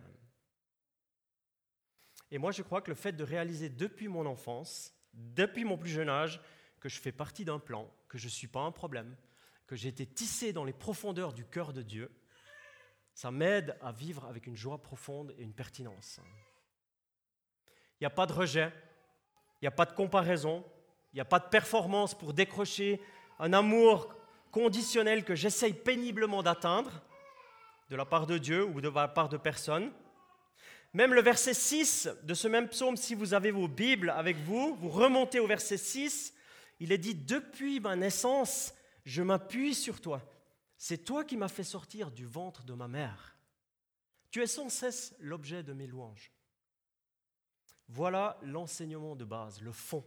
Et 2.30 2.38
moi, 2.38 2.50
je 2.50 2.62
crois 2.62 2.80
que 2.80 2.90
le 2.90 2.96
fait 2.96 3.12
de 3.12 3.24
réaliser 3.24 3.68
depuis 3.68 4.08
mon 4.08 4.24
enfance, 4.24 4.94
depuis 5.12 5.64
mon 5.64 5.76
plus 5.76 5.90
jeune 5.90 6.08
âge, 6.08 6.40
que 6.80 6.88
je 6.88 6.98
fais 6.98 7.12
partie 7.12 7.44
d'un 7.44 7.58
plan, 7.58 7.90
que 8.08 8.16
je 8.16 8.24
ne 8.24 8.30
suis 8.30 8.48
pas 8.48 8.60
un 8.60 8.72
problème, 8.72 9.14
que 9.66 9.76
j'ai 9.76 9.88
été 9.88 10.06
tissé 10.06 10.52
dans 10.52 10.64
les 10.64 10.72
profondeurs 10.72 11.34
du 11.34 11.44
cœur 11.44 11.72
de 11.72 11.82
Dieu, 11.82 12.10
ça 13.14 13.30
m'aide 13.30 13.76
à 13.82 13.92
vivre 13.92 14.24
avec 14.24 14.46
une 14.46 14.56
joie 14.56 14.82
profonde 14.82 15.34
et 15.36 15.42
une 15.42 15.52
pertinence. 15.52 16.20
Il 18.00 18.04
n'y 18.04 18.06
a 18.06 18.10
pas 18.10 18.26
de 18.26 18.32
rejet, 18.32 18.72
il 19.60 19.64
n'y 19.64 19.68
a 19.68 19.72
pas 19.72 19.84
de 19.84 19.92
comparaison, 19.92 20.64
il 21.12 21.16
n'y 21.16 21.20
a 21.20 21.26
pas 21.26 21.38
de 21.38 21.48
performance 21.48 22.16
pour 22.16 22.32
décrocher 22.32 23.00
un 23.38 23.52
amour 23.52 24.14
conditionnel 24.52 25.24
que 25.24 25.34
j'essaye 25.34 25.72
péniblement 25.72 26.42
d'atteindre 26.42 27.02
de 27.90 27.96
la 27.96 28.04
part 28.04 28.26
de 28.26 28.38
Dieu 28.38 28.64
ou 28.64 28.80
de 28.80 28.88
la 28.88 29.08
part 29.08 29.28
de 29.28 29.36
personne. 29.36 29.90
Même 30.92 31.14
le 31.14 31.22
verset 31.22 31.54
6 31.54 32.08
de 32.22 32.34
ce 32.34 32.48
même 32.48 32.68
psaume, 32.68 32.96
si 32.96 33.14
vous 33.14 33.34
avez 33.34 33.50
vos 33.50 33.66
Bibles 33.66 34.10
avec 34.10 34.36
vous, 34.36 34.76
vous 34.76 34.90
remontez 34.90 35.40
au 35.40 35.46
verset 35.46 35.78
6, 35.78 36.34
il 36.80 36.92
est 36.92 36.98
dit, 36.98 37.14
Depuis 37.14 37.80
ma 37.80 37.96
naissance, 37.96 38.74
je 39.04 39.22
m'appuie 39.22 39.74
sur 39.74 40.00
toi. 40.00 40.22
C'est 40.76 41.04
toi 41.04 41.24
qui 41.24 41.36
m'as 41.36 41.48
fait 41.48 41.64
sortir 41.64 42.10
du 42.10 42.26
ventre 42.26 42.64
de 42.64 42.74
ma 42.74 42.88
mère. 42.88 43.36
Tu 44.30 44.42
es 44.42 44.46
sans 44.46 44.68
cesse 44.68 45.14
l'objet 45.20 45.62
de 45.62 45.72
mes 45.72 45.86
louanges. 45.86 46.32
Voilà 47.88 48.38
l'enseignement 48.42 49.16
de 49.16 49.24
base, 49.24 49.60
le 49.60 49.72
fond. 49.72 50.04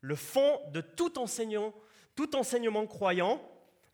Le 0.00 0.14
fond 0.14 0.60
de 0.72 0.80
tout 0.80 1.18
enseignement, 1.18 1.74
tout 2.16 2.34
enseignement 2.34 2.86
croyant, 2.86 3.40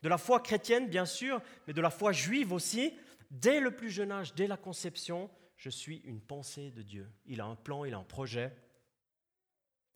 de 0.01 0.09
la 0.09 0.17
foi 0.17 0.39
chrétienne 0.39 0.87
bien 0.87 1.05
sûr, 1.05 1.41
mais 1.67 1.73
de 1.73 1.81
la 1.81 1.91
foi 1.91 2.11
juive 2.11 2.51
aussi, 2.51 2.97
dès 3.29 3.59
le 3.59 3.75
plus 3.75 3.89
jeune 3.89 4.11
âge, 4.11 4.33
dès 4.33 4.47
la 4.47 4.57
conception, 4.57 5.29
je 5.57 5.69
suis 5.69 5.97
une 6.05 6.19
pensée 6.19 6.71
de 6.71 6.81
Dieu. 6.81 7.09
Il 7.25 7.39
a 7.39 7.45
un 7.45 7.55
plan, 7.55 7.85
il 7.85 7.93
a 7.93 7.97
un 7.97 8.03
projet. 8.03 8.55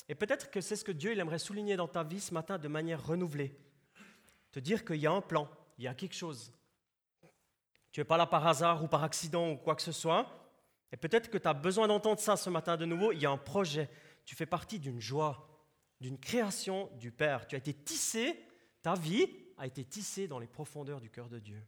Et 0.07 0.15
peut-être 0.15 0.49
que 0.51 0.61
c'est 0.61 0.75
ce 0.75 0.85
que 0.85 0.91
Dieu 0.91 1.11
il 1.11 1.19
aimerait 1.19 1.39
souligner 1.39 1.75
dans 1.75 1.87
ta 1.87 2.03
vie 2.03 2.21
ce 2.21 2.33
matin 2.33 2.57
de 2.57 2.67
manière 2.67 3.05
renouvelée. 3.05 3.57
Te 4.51 4.59
dire 4.59 4.85
qu'il 4.85 4.97
y 4.97 5.07
a 5.07 5.11
un 5.11 5.21
plan, 5.21 5.49
il 5.77 5.83
y 5.83 5.87
a 5.87 5.93
quelque 5.93 6.15
chose. 6.15 6.53
Tu 7.91 7.99
n'es 7.99 8.05
pas 8.05 8.17
là 8.17 8.27
par 8.27 8.45
hasard 8.47 8.83
ou 8.83 8.87
par 8.87 9.03
accident 9.03 9.51
ou 9.51 9.57
quoi 9.57 9.75
que 9.75 9.81
ce 9.81 9.91
soit, 9.91 10.27
Et 10.91 10.97
peut-être 10.97 11.29
que 11.29 11.37
tu 11.37 11.47
as 11.47 11.53
besoin 11.53 11.87
d'entendre 11.87 12.19
ça 12.19 12.37
ce 12.37 12.49
matin 12.49 12.77
de 12.77 12.85
nouveau. 12.85 13.11
Il 13.11 13.19
y 13.19 13.25
a 13.25 13.31
un 13.31 13.37
projet. 13.37 13.89
Tu 14.23 14.35
fais 14.35 14.45
partie 14.45 14.79
d'une 14.79 15.01
joie, 15.01 15.47
d'une 15.99 16.19
création 16.19 16.89
du 16.99 17.11
Père. 17.11 17.47
Tu 17.47 17.55
as 17.55 17.59
été 17.59 17.73
tissé, 17.73 18.39
ta 18.81 18.95
vie 18.95 19.27
a 19.57 19.65
été 19.67 19.83
tissée 19.83 20.27
dans 20.27 20.39
les 20.39 20.47
profondeurs 20.47 21.01
du 21.01 21.09
cœur 21.09 21.29
de 21.29 21.39
Dieu. 21.39 21.61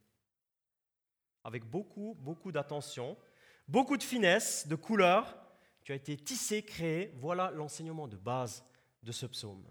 Avec 1.44 1.66
beaucoup, 1.66 2.16
beaucoup 2.20 2.52
d'attention, 2.52 3.18
beaucoup 3.68 3.98
de 3.98 4.04
finesse, 4.04 4.68
de 4.68 4.76
couleur. 4.76 5.38
Tu 5.84 5.92
as 5.92 5.96
été 5.96 6.18
tissé, 6.18 6.64
créé. 6.64 7.12
Voilà 7.16 7.52
l'enseignement 7.52 8.08
de 8.08 8.18
base 8.18 8.64
de 9.04 9.12
ce 9.12 9.26
psaume. 9.26 9.66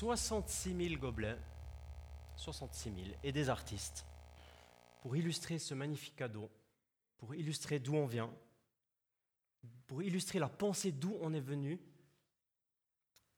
66 0.00 0.74
000 0.74 0.98
gobelets, 0.98 1.36
66 2.36 2.84
000, 2.84 2.96
et 3.22 3.32
des 3.32 3.50
artistes 3.50 4.06
pour 5.02 5.14
illustrer 5.14 5.58
ce 5.58 5.74
magnifique 5.74 6.16
cadeau, 6.16 6.50
pour 7.18 7.34
illustrer 7.34 7.78
d'où 7.78 7.94
on 7.94 8.06
vient, 8.06 8.32
pour 9.86 10.02
illustrer 10.02 10.38
la 10.38 10.48
pensée 10.48 10.90
d'où 10.90 11.18
on 11.20 11.34
est 11.34 11.40
venu 11.40 11.78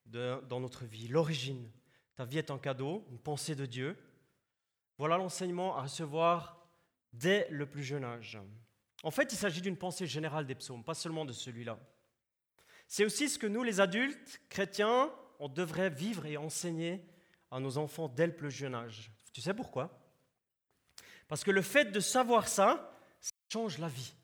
dans 0.07 0.61
notre 0.61 0.85
vie, 0.85 1.09
l'origine. 1.09 1.69
Ta 2.15 2.25
vie 2.25 2.39
est 2.39 2.53
un 2.53 2.61
cadeau, 2.61 3.05
une 3.11 3.19
pensée 3.19 3.57
de 3.57 3.67
Dieu. 3.67 3.99
Voilà 4.99 5.17
l'enseignement 5.17 5.77
à 5.77 5.83
recevoir 5.83 6.65
dès 7.13 7.49
le 7.51 7.67
plus 7.69 7.83
jeune 7.83 8.05
âge. 8.05 8.39
En 9.03 9.11
fait, 9.11 9.33
il 9.33 9.37
s'agit 9.37 9.63
d'une 9.63 9.77
pensée 9.77 10.07
générale 10.07 10.47
des 10.47 10.55
psaumes, 10.55 10.85
pas 10.85 10.95
seulement 10.95 11.25
de 11.25 11.33
celui-là. 11.33 11.81
C'est 12.87 13.05
aussi 13.05 13.29
ce 13.29 13.37
que 13.37 13.49
nous, 13.49 13.65
les 13.65 13.81
adultes 13.81 14.41
chrétiens, 14.49 15.13
on 15.43 15.49
devrait 15.49 15.91
vivre 15.91 16.25
et 16.25 16.37
enseigner 16.37 17.05
à 17.51 17.59
nos 17.59 17.77
enfants 17.77 18.09
dès 18.09 18.29
le 18.29 18.37
plus 18.37 18.53
jeune 18.53 18.77
âge. 18.77 19.11
Tu 19.33 19.41
sais 19.41 19.53
pourquoi? 19.53 20.01
Parce 21.27 21.43
que 21.43 21.51
le 21.51 21.63
fait 21.63 21.87
de 21.87 21.99
savoir 21.99 22.47
ça, 22.47 22.97
ça 23.21 23.33
change 23.53 23.79
la 23.79 23.89
vie. 23.89 24.15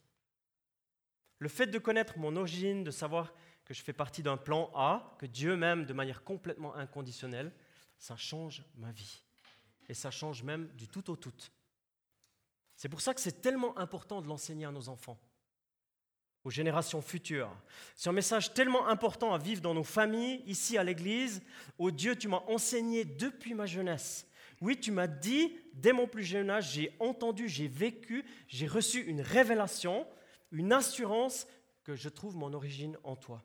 Le 1.41 1.49
fait 1.49 1.67
de 1.67 1.79
connaître 1.79 2.19
mon 2.19 2.37
origine, 2.37 2.85
de 2.85 2.93
savoir 2.93 3.35
que 3.65 3.75
je 3.75 3.83
fais 3.83 3.93
partie 3.93 4.23
d'un 4.23 4.37
plan 4.37 4.71
A, 4.77 5.17
que 5.19 5.27
Dieu 5.27 5.57
m'aime 5.57 5.87
de 5.87 5.93
manière 5.93 6.23
complètement 6.23 6.77
inconditionnelle, 6.77 7.53
ça 7.99 8.17
change 8.17 8.65
ma 8.77 8.93
vie. 8.93 9.25
Et 9.89 9.95
ça 9.95 10.13
change 10.13 10.45
même 10.45 10.69
du 10.77 10.87
tout 10.87 11.11
au 11.11 11.17
tout. 11.17 11.35
C'est 12.77 12.89
pour 12.89 13.01
ça 13.01 13.13
que 13.13 13.21
c'est 13.21 13.41
tellement 13.41 13.77
important 13.77 14.23
de 14.23 14.29
l'enseigner 14.29 14.67
à 14.67 14.71
nos 14.71 14.89
enfants 14.89 15.19
aux 16.49 16.51
générations 16.51 17.03
futures. 17.03 17.55
C'est 17.95 18.09
un 18.09 18.15
message 18.15 18.55
tellement 18.55 18.89
important 18.89 19.35
à 19.35 19.39
vivre 19.39 19.61
dans 19.61 19.75
nos 19.75 19.85
familles, 19.85 20.43
ici 20.47 20.79
à 20.79 20.83
l'Église. 20.83 21.43
Oh 21.77 21.91
Dieu, 21.91 22.17
tu 22.17 22.27
m'as 22.27 22.43
enseigné 22.49 23.05
depuis 23.05 23.53
ma 23.53 23.67
jeunesse. 23.67 24.27
Oui, 24.63 24.81
tu 24.81 24.91
m'as 24.91 25.09
dit, 25.09 25.55
dès 25.75 25.93
mon 25.93 26.07
plus 26.07 26.25
jeune 26.25 26.49
âge, 26.49 26.73
j'ai 26.73 26.97
entendu, 27.01 27.51
j'ai 27.51 27.69
vécu, 27.69 28.25
j'ai 28.49 28.67
reçu 28.67 29.03
une 29.03 29.21
révélation, 29.21 30.07
une 30.51 30.73
assurance 30.73 31.47
que 31.85 31.95
je 31.95 32.09
trouve 32.09 32.35
mon 32.35 32.55
origine 32.55 32.97
en 33.05 33.15
toi. 33.15 33.43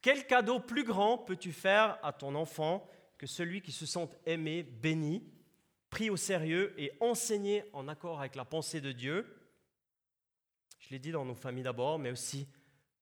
Quel 0.00 0.24
cadeau 0.24 0.60
plus 0.60 0.84
grand 0.84 1.18
peux-tu 1.18 1.50
faire 1.50 1.98
à 2.04 2.12
ton 2.12 2.36
enfant 2.36 2.88
que 3.18 3.26
celui 3.26 3.60
qui 3.60 3.72
se 3.72 3.86
sent 3.86 4.08
aimé, 4.24 4.62
béni, 4.62 5.24
pris 5.90 6.10
au 6.10 6.16
sérieux 6.16 6.74
et 6.78 6.92
enseigné 7.00 7.64
en 7.72 7.88
accord 7.88 8.20
avec 8.20 8.36
la 8.36 8.44
pensée 8.44 8.80
de 8.80 8.92
Dieu? 8.92 9.26
Je 10.90 10.96
l'ai 10.96 10.98
dit 10.98 11.12
dans 11.12 11.24
nos 11.24 11.36
familles 11.36 11.62
d'abord, 11.62 12.00
mais 12.00 12.10
aussi 12.10 12.48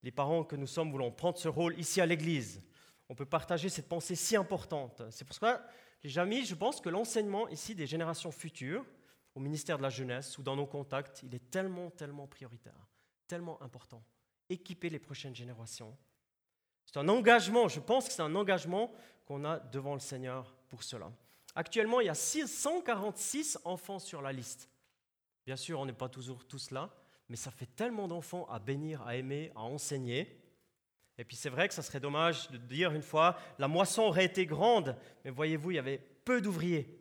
les 0.03 0.11
parents 0.11 0.45
que 0.45 0.57
nous 0.57 0.67
sommes 0.67 0.91
voulons 0.91 1.11
prendre 1.11 1.39
ce 1.39 1.49
rôle 1.49 1.75
ici 1.79 2.03
à 2.03 2.07
l'Église. 2.07 2.63
On 3.09 3.15
peut 3.15 3.25
partager 3.25 3.71
cette 3.71 3.89
pensée 3.89 4.15
si 4.15 4.37
importante. 4.37 5.01
C'est 5.09 5.25
pour 5.25 5.35
ça, 5.35 5.67
les 6.05 6.19
amis, 6.19 6.45
je 6.45 6.55
pense 6.55 6.83
que 6.83 6.91
l'enseignement 6.91 7.49
ici 7.49 7.75
des 7.75 7.87
générations 7.87 8.31
futures, 8.31 8.85
au 9.35 9.41
ministère 9.41 9.79
de 9.79 9.83
la 9.85 9.89
jeunesse 9.89 10.37
ou 10.37 10.43
dans 10.43 10.55
nos 10.55 10.67
contacts, 10.67 11.23
il 11.23 11.35
est 11.35 11.51
tellement, 11.51 11.89
tellement 11.89 12.27
prioritaire, 12.27 12.87
tellement 13.27 13.61
important. 13.63 14.05
Équiper 14.51 14.91
les 14.91 14.99
prochaines 14.99 15.35
générations. 15.35 15.97
C'est 16.85 16.99
un 16.99 17.09
engagement, 17.09 17.69
je 17.69 17.81
pense 17.81 18.09
que 18.09 18.13
c'est 18.13 18.21
un 18.21 18.35
engagement 18.35 18.93
qu'on 19.25 19.47
a 19.47 19.61
devant 19.61 19.95
le 19.95 20.01
Seigneur 20.01 20.55
pour 20.69 20.83
cela. 20.83 21.11
Actuellement, 21.55 22.03
il 22.03 22.09
y 22.09 22.11
a 22.11 22.15
646 22.15 23.61
enfants 23.65 23.99
sur 23.99 24.21
la 24.21 24.31
liste. 24.31 24.69
Bien 25.47 25.57
sûr, 25.57 25.81
on 25.81 25.87
n'est 25.87 25.95
pas 25.95 26.11
toujours 26.11 26.47
tous 26.47 26.71
là, 26.71 26.95
mais 27.29 27.37
ça 27.37 27.51
fait 27.51 27.67
tellement 27.67 28.09
d'enfants 28.09 28.47
à 28.47 28.59
bénir, 28.59 29.03
à 29.03 29.17
aimer, 29.17 29.53
à 29.55 29.61
enseigner. 29.61 30.41
Et 31.19 31.25
puis 31.25 31.37
c'est 31.37 31.51
vrai 31.51 31.69
que 31.69 31.75
ça 31.75 31.83
serait 31.83 32.01
dommage 32.01 32.51
de 32.51 32.59
dire 32.59 32.93
une 32.93 33.03
fois, 33.03 33.39
la 33.59 33.69
moisson 33.69 34.03
aurait 34.03 34.25
été 34.25 34.47
grande, 34.47 34.97
mais 35.25 35.31
voyez-vous, 35.31 35.73
il 35.73 35.75
y 35.75 35.79
avait 35.79 35.99
peu 36.25 36.41
d'ouvriers. 36.41 37.01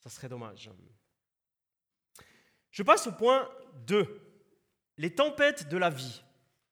Ça 0.00 0.08
serait 0.08 0.28
dommage. 0.28 0.70
Je 2.70 2.82
passe 2.82 3.06
au 3.06 3.12
point 3.12 3.48
2, 3.86 4.20
les 4.96 5.14
tempêtes 5.14 5.68
de 5.68 5.76
la 5.76 5.90
vie, 5.90 6.22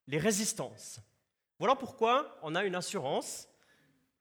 les 0.06 0.18
résistances. 0.18 1.00
Voilà 1.58 1.76
pourquoi 1.76 2.38
on 2.42 2.54
a 2.54 2.64
une 2.64 2.75
assurance 2.75 3.49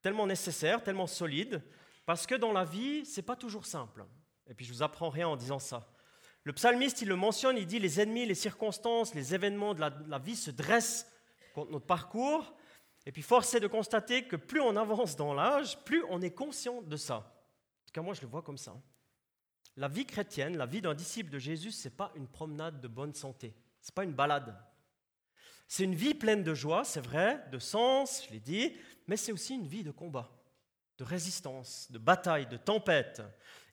tellement 0.02 0.28
nécessaire, 0.28 0.84
tellement 0.84 1.08
solide, 1.08 1.62
parce 2.06 2.28
que 2.28 2.36
dans 2.36 2.54
la 2.54 2.64
vie, 2.64 3.06
ce 3.06 3.20
n'est 3.20 3.26
pas 3.26 3.36
toujours 3.36 3.66
simple. 3.66 4.06
Et 4.48 4.54
puis 4.54 4.66
je 4.66 4.72
vous 4.72 4.84
apprends 4.84 5.10
rien 5.10 5.28
en 5.28 5.36
disant 5.36 5.60
ça. 5.60 5.88
Le 6.46 6.54
psalmiste, 6.54 7.02
il 7.02 7.08
le 7.08 7.16
mentionne, 7.16 7.58
il 7.58 7.66
dit 7.66 7.80
les 7.80 8.00
ennemis, 8.00 8.28
les 8.28 8.36
circonstances, 8.36 9.16
les 9.16 9.34
événements 9.34 9.74
de 9.74 9.80
la, 9.80 10.20
vie 10.20 10.36
se 10.36 10.52
dressent 10.52 11.12
contre 11.56 11.72
notre 11.72 11.88
parcours. 11.88 12.56
Et 13.08 13.12
puis 13.12 13.24
force 13.24 13.56
est 13.56 13.60
de 13.60 13.68
constater 13.68 14.28
que 14.28 14.36
plus 14.36 14.62
on 14.62 14.76
avance 14.76 15.16
dans 15.16 15.34
l'âge, 15.34 15.78
plus 15.84 16.04
on 16.08 16.22
est 16.22 16.36
conscient 16.36 16.84
de 16.84 16.98
ça. 16.98 17.16
En 17.16 17.86
tout 17.88 17.94
cas, 17.94 18.02
moi, 18.02 18.14
je 18.14 18.22
le 18.22 18.28
vois 18.28 18.44
comme 18.44 18.60
ça. 18.60 18.76
La 19.76 19.88
vie 19.88 20.06
chrétienne, 20.06 20.56
la 20.56 20.68
vie 20.68 20.82
d'un 20.82 20.94
disciple 20.94 21.32
de 21.32 21.40
Jésus, 21.40 21.72
ce 21.72 21.88
n'est 21.88 21.96
pas 21.96 22.12
une 22.16 22.28
promenade 22.28 22.80
de 22.80 22.88
bonne 22.88 23.16
santé. 23.16 23.56
Ce 23.82 23.90
n'est 23.90 23.96
pas 23.96 24.04
une 24.04 24.14
balade. 24.14 24.56
C'est 25.68 25.84
une 25.84 25.96
vie 25.96 26.14
pleine 26.14 26.44
de 26.44 26.54
joie, 26.54 26.84
c'est 26.84 27.04
vrai, 27.04 27.44
de 27.52 27.58
sens, 27.58 28.24
je 28.28 28.34
l'ai 28.34 28.40
dit, 28.40 28.72
mais 29.08 29.18
c'est 29.18 29.32
aussi 29.32 29.56
une 29.56 29.66
vie 29.68 29.84
de 29.84 29.90
combat, 29.90 30.30
de 31.00 31.04
résistance, 31.04 31.92
de 31.92 31.98
bataille, 31.98 32.46
de 32.46 32.58
tempête. 32.58 33.24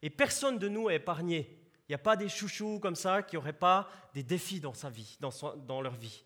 Et 0.01 0.09
personne 0.09 0.57
de 0.57 0.67
nous 0.67 0.89
est 0.89 0.95
épargné. 0.95 1.62
Il 1.87 1.91
n'y 1.91 1.95
a 1.95 1.99
pas 1.99 2.15
des 2.15 2.29
chouchous 2.29 2.79
comme 2.79 2.95
ça 2.95 3.23
qui 3.23 3.35
n'auraient 3.35 3.53
pas 3.53 3.89
des 4.13 4.23
défis 4.23 4.59
dans 4.59 4.73
sa 4.73 4.89
vie, 4.89 5.17
dans, 5.19 5.81
leur 5.81 5.95
vie. 5.95 6.23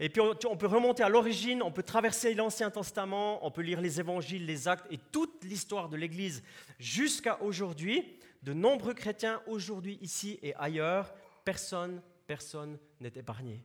Et 0.00 0.08
puis 0.08 0.22
on 0.22 0.56
peut 0.56 0.66
remonter 0.66 1.02
à 1.02 1.08
l'origine, 1.08 1.62
on 1.62 1.70
peut 1.70 1.82
traverser 1.82 2.34
l'Ancien 2.34 2.70
Testament, 2.70 3.44
on 3.46 3.50
peut 3.50 3.62
lire 3.62 3.80
les 3.80 4.00
évangiles, 4.00 4.46
les 4.46 4.66
actes 4.66 4.86
et 4.90 4.98
toute 5.12 5.44
l'histoire 5.44 5.88
de 5.88 5.96
l'Église 5.96 6.42
jusqu'à 6.78 7.40
aujourd'hui. 7.42 8.18
De 8.42 8.52
nombreux 8.52 8.94
chrétiens 8.94 9.40
aujourd'hui, 9.46 9.98
ici 10.02 10.38
et 10.42 10.54
ailleurs, 10.56 11.14
personne, 11.44 12.02
personne 12.26 12.78
n'est 13.00 13.12
épargné. 13.14 13.64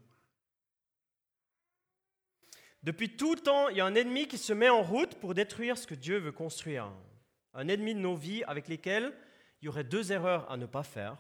Depuis 2.84 3.18
tout 3.18 3.36
le 3.36 3.42
temps, 3.42 3.68
il 3.68 3.78
y 3.78 3.82
a 3.82 3.86
un 3.86 3.96
ennemi 3.96 4.28
qui 4.28 4.38
se 4.38 4.54
met 4.54 4.70
en 4.70 4.82
route 4.82 5.16
pour 5.16 5.34
détruire 5.34 5.78
ce 5.78 5.86
que 5.86 5.96
Dieu 5.96 6.18
veut 6.18 6.32
construire. 6.32 6.90
Un 7.54 7.68
ennemi 7.68 7.94
de 7.94 8.00
nos 8.00 8.16
vies 8.16 8.44
avec 8.46 8.70
lesquels 8.70 9.14
il 9.62 9.66
y 9.66 9.70
aurait 9.70 9.84
deux 9.84 10.12
erreurs 10.12 10.50
à 10.52 10.58
ne 10.58 10.66
pas 10.66 10.84
faire. 10.84 11.18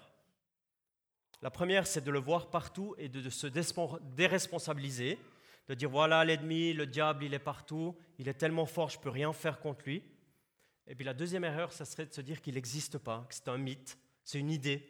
La 1.41 1.49
première, 1.49 1.87
c'est 1.87 2.03
de 2.03 2.11
le 2.11 2.19
voir 2.19 2.49
partout 2.49 2.95
et 2.97 3.07
de 3.09 3.29
se 3.29 3.47
déresponsabiliser, 3.47 5.17
de 5.67 5.73
dire 5.73 5.89
voilà 5.89 6.25
l'ennemi, 6.25 6.73
le 6.73 6.85
diable, 6.85 7.23
il 7.23 7.33
est 7.33 7.39
partout, 7.39 7.95
il 8.17 8.27
est 8.27 8.33
tellement 8.33 8.65
fort, 8.65 8.89
je 8.89 8.97
ne 8.97 9.03
peux 9.03 9.09
rien 9.09 9.31
faire 9.31 9.59
contre 9.59 9.85
lui. 9.85 10.03
Et 10.87 10.95
puis 10.95 11.05
la 11.05 11.13
deuxième 11.13 11.43
erreur, 11.43 11.71
ça 11.71 11.85
serait 11.85 12.07
de 12.07 12.13
se 12.13 12.21
dire 12.21 12.41
qu'il 12.41 12.55
n'existe 12.55 12.97
pas, 12.97 13.25
que 13.29 13.35
c'est 13.35 13.47
un 13.47 13.57
mythe, 13.57 13.97
c'est 14.23 14.39
une 14.39 14.49
idée. 14.49 14.85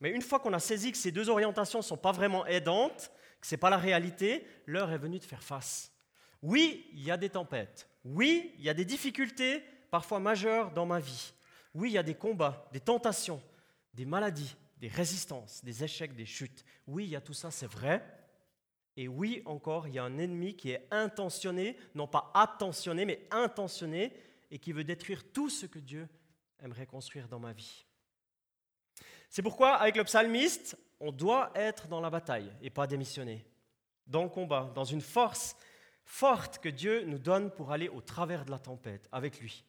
Mais 0.00 0.10
une 0.10 0.22
fois 0.22 0.40
qu'on 0.40 0.52
a 0.52 0.58
saisi 0.58 0.90
que 0.92 0.98
ces 0.98 1.12
deux 1.12 1.30
orientations 1.30 1.78
ne 1.78 1.84
sont 1.84 1.96
pas 1.96 2.12
vraiment 2.12 2.44
aidantes, 2.46 3.10
que 3.40 3.46
ce 3.46 3.54
n'est 3.54 3.60
pas 3.60 3.70
la 3.70 3.78
réalité, 3.78 4.46
l'heure 4.66 4.90
est 4.90 4.98
venue 4.98 5.20
de 5.20 5.24
faire 5.24 5.42
face. 5.42 5.92
Oui, 6.42 6.90
il 6.92 7.04
y 7.04 7.10
a 7.10 7.16
des 7.16 7.30
tempêtes. 7.30 7.88
Oui, 8.04 8.54
il 8.58 8.64
y 8.64 8.68
a 8.68 8.74
des 8.74 8.84
difficultés, 8.84 9.62
parfois 9.90 10.18
majeures, 10.18 10.72
dans 10.72 10.84
ma 10.84 10.98
vie. 10.98 11.32
Oui, 11.74 11.90
il 11.90 11.94
y 11.94 11.98
a 11.98 12.02
des 12.02 12.14
combats, 12.14 12.68
des 12.72 12.80
tentations, 12.80 13.42
des 13.92 14.04
maladies, 14.04 14.54
des 14.78 14.88
résistances, 14.88 15.64
des 15.64 15.84
échecs, 15.84 16.14
des 16.14 16.26
chutes. 16.26 16.64
Oui, 16.86 17.04
il 17.04 17.10
y 17.10 17.16
a 17.16 17.20
tout 17.20 17.34
ça, 17.34 17.50
c'est 17.50 17.66
vrai. 17.66 18.04
Et 18.96 19.08
oui, 19.08 19.42
encore, 19.44 19.88
il 19.88 19.94
y 19.94 19.98
a 19.98 20.04
un 20.04 20.18
ennemi 20.18 20.54
qui 20.54 20.70
est 20.70 20.86
intentionné, 20.90 21.76
non 21.94 22.06
pas 22.06 22.30
attentionné, 22.32 23.04
mais 23.04 23.26
intentionné, 23.30 24.12
et 24.50 24.58
qui 24.58 24.72
veut 24.72 24.84
détruire 24.84 25.24
tout 25.32 25.50
ce 25.50 25.66
que 25.66 25.80
Dieu 25.80 26.08
aimerait 26.62 26.86
construire 26.86 27.28
dans 27.28 27.40
ma 27.40 27.52
vie. 27.52 27.84
C'est 29.28 29.42
pourquoi, 29.42 29.74
avec 29.74 29.96
le 29.96 30.04
psalmiste, 30.04 30.78
on 31.00 31.10
doit 31.10 31.50
être 31.56 31.88
dans 31.88 32.00
la 32.00 32.08
bataille 32.08 32.52
et 32.62 32.70
pas 32.70 32.86
démissionner, 32.86 33.44
dans 34.06 34.22
le 34.22 34.28
combat, 34.28 34.70
dans 34.76 34.84
une 34.84 35.00
force 35.00 35.56
forte 36.04 36.58
que 36.58 36.68
Dieu 36.68 37.04
nous 37.04 37.18
donne 37.18 37.50
pour 37.50 37.72
aller 37.72 37.88
au 37.88 38.00
travers 38.00 38.44
de 38.44 38.50
la 38.50 38.58
tempête 38.58 39.08
avec 39.10 39.40
lui. 39.40 39.64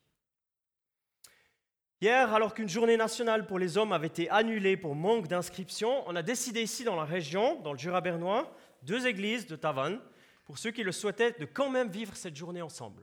Hier, 2.02 2.34
alors 2.34 2.54
qu'une 2.54 2.68
journée 2.68 2.98
nationale 2.98 3.48
pour 3.48 3.58
les 3.58 3.78
hommes 3.78 3.94
avait 3.94 4.08
été 4.08 4.30
annulée 4.30 4.76
pour 4.76 4.96
manque 4.96 5.28
d'inscription, 5.28 6.04
on 6.08 6.16
a 6.16 6.22
décidé 6.22 6.62
ici 6.62 6.84
dans 6.84 6.96
la 6.96 7.06
région, 7.06 7.62
dans 7.62 7.72
le 7.72 7.80
Jura 7.80 8.02
bernois, 8.02 8.54
deux 8.84 9.08
églises 9.08 9.48
de 9.48 9.56
Tavannes, 9.56 10.02
pour 10.44 10.58
ceux 10.58 10.72
qui 10.72 10.84
le 10.84 10.92
souhaitaient, 10.92 11.32
de 11.32 11.46
quand 11.46 11.70
même 11.70 11.90
vivre 11.90 12.16
cette 12.16 12.36
journée 12.36 12.62
ensemble. 12.62 13.02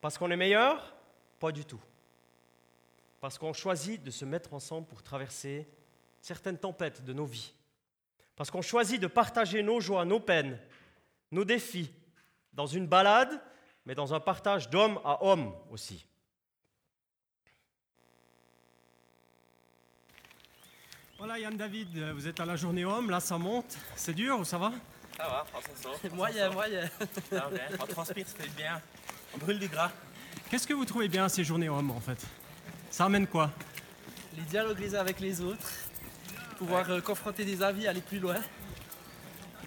Parce 0.00 0.18
qu'on 0.18 0.32
est 0.32 0.36
meilleur? 0.36 0.96
Pas 1.38 1.52
du 1.52 1.64
tout. 1.64 1.80
Parce 3.20 3.38
qu'on 3.38 3.52
choisit 3.52 4.02
de 4.02 4.10
se 4.10 4.24
mettre 4.24 4.52
ensemble 4.52 4.88
pour 4.88 5.02
traverser 5.02 5.68
certaines 6.20 6.58
tempêtes 6.58 7.04
de 7.04 7.12
nos 7.12 7.24
vies. 7.24 7.54
Parce 8.34 8.50
qu'on 8.50 8.62
choisit 8.62 9.00
de 9.00 9.06
partager 9.06 9.62
nos 9.62 9.80
joies, 9.80 10.04
nos 10.04 10.18
peines, 10.18 10.58
nos 11.30 11.44
défis, 11.44 11.92
dans 12.52 12.66
une 12.66 12.88
balade 12.88 13.40
mais 13.86 13.94
dans 13.94 14.14
un 14.14 14.20
partage 14.20 14.70
d'homme 14.70 15.00
à 15.04 15.24
homme 15.24 15.52
aussi. 15.70 16.06
Voilà 21.18 21.38
Yann 21.38 21.56
David, 21.56 21.96
vous 22.14 22.26
êtes 22.26 22.40
à 22.40 22.44
la 22.44 22.56
journée 22.56 22.84
homme, 22.84 23.10
là 23.10 23.20
ça 23.20 23.38
monte, 23.38 23.76
c'est 23.94 24.14
dur 24.14 24.40
ou 24.40 24.44
ça 24.44 24.58
va? 24.58 24.72
Ça 25.16 25.28
va, 25.28 25.46
on 25.54 25.60
s'en 25.60 25.82
sort. 25.82 26.14
Moyen, 26.14 26.50
moyen. 26.50 26.90
On 27.80 27.86
transpire, 27.86 28.26
ça 28.26 28.36
fait 28.38 28.48
bien, 28.56 28.82
on 29.34 29.38
brûle 29.38 29.58
du 29.58 29.68
gras. 29.68 29.92
Qu'est-ce 30.50 30.66
que 30.66 30.74
vous 30.74 30.84
trouvez 30.84 31.08
bien 31.08 31.28
ces 31.28 31.44
journées 31.44 31.68
hommes 31.68 31.90
en 31.92 32.00
fait? 32.00 32.26
Ça 32.90 33.04
amène 33.04 33.26
quoi? 33.26 33.50
Les 34.36 34.42
dialogues 34.42 34.80
les 34.80 34.94
uns 34.96 35.00
avec 35.00 35.20
les 35.20 35.40
autres, 35.40 35.70
pouvoir 36.56 36.90
euh, 36.90 37.00
confronter 37.00 37.44
des 37.44 37.62
avis, 37.62 37.86
aller 37.86 38.00
plus 38.00 38.18
loin. 38.18 38.36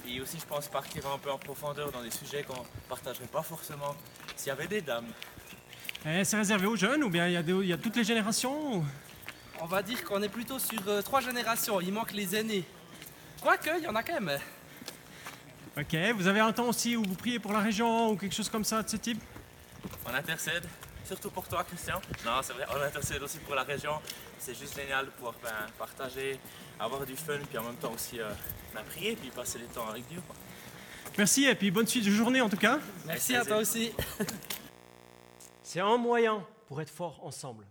Et 0.08 0.22
aussi, 0.22 0.38
je 0.40 0.46
pense, 0.46 0.68
partir 0.68 1.08
un 1.08 1.18
peu 1.18 1.32
en 1.32 1.38
profondeur 1.38 1.92
dans 1.92 2.02
des 2.02 2.12
sujets 2.12 2.44
qu'on 2.44 2.62
ne 2.62 2.88
partagerait 2.90 3.28
pas 3.28 3.42
forcément 3.42 3.96
s'il 4.36 4.48
y 4.48 4.52
avait 4.52 4.68
des 4.68 4.82
dames. 4.82 5.08
Eh, 6.06 6.24
c'est 6.24 6.38
réservé 6.38 6.68
aux 6.68 6.76
jeunes 6.76 7.04
ou 7.04 7.10
bien 7.10 7.28
il 7.28 7.34
y, 7.68 7.74
a 7.74 7.78
toutes 7.78 7.96
les 7.96 8.04
générations 8.04 8.84
On 9.60 9.66
va 9.66 9.82
dire 9.82 10.04
qu'on 10.04 10.22
est 10.22 10.30
plutôt 10.30 10.60
sur 10.60 10.80
euh, 10.88 11.02
trois 11.02 11.22
générations. 11.22 11.82
Il 11.82 11.92
manque 11.92 12.12
les 12.12 12.36
aînés. 12.36 12.64
Quoique, 13.42 13.70
il 13.78 13.84
y 13.84 13.88
en 13.88 13.96
a 13.96 14.04
quand 14.04 14.22
même. 14.22 14.40
Ok, 15.78 15.96
vous 16.16 16.28
avez 16.28 16.40
un 16.40 16.54
temps 16.54 16.68
aussi 16.68 16.96
où 16.96 17.04
vous 17.04 17.16
priez 17.16 17.40
pour 17.40 17.52
la 17.54 17.60
région 17.60 18.12
ou 18.12 18.16
quelque 18.16 18.36
chose 18.36 18.50
comme 18.50 18.64
ça 18.64 18.84
de 18.84 18.90
ce 18.90 18.98
type? 18.98 19.22
On 20.06 20.14
intercède, 20.14 20.66
surtout 21.04 21.32
pour 21.32 21.48
toi, 21.48 21.64
Christian. 21.64 22.00
Non, 22.24 22.40
c'est 22.44 22.54
vrai, 22.54 22.66
on 22.72 22.82
intercède 22.82 23.22
aussi 23.24 23.40
pour 23.40 23.56
la 23.56 23.64
région. 23.64 23.94
C'est 24.38 24.58
juste 24.58 24.76
génial 24.76 25.06
de 25.08 25.12
pouvoir 25.12 25.34
ben, 25.44 25.50
partager, 25.78 26.40
avoir 26.80 27.06
du 27.06 27.16
fun, 27.16 27.40
puis 27.50 27.58
en 27.58 27.64
même 27.64 27.76
temps 27.76 27.92
aussi 27.94 28.20
euh, 28.20 28.30
prier, 28.84 29.16
puis 29.16 29.30
passer 29.30 29.60
le 29.60 29.66
temps 29.66 29.88
avec 29.88 30.08
Dieu. 30.08 30.22
Merci, 31.18 31.46
et 31.46 31.56
puis 31.56 31.72
bonne 31.72 31.88
suite 31.88 32.06
de 32.06 32.12
journée 32.12 32.42
en 32.42 32.50
tout 32.50 32.58
cas. 32.58 32.80
Merci 33.06 33.36
à 33.36 33.46
toi 33.46 33.58
aussi. 33.58 33.94
C'est 35.64 35.80
un 35.80 35.98
moyen 35.98 36.46
pour 36.68 36.82
être 36.82 36.90
fort 36.90 37.26
ensemble. 37.26 37.66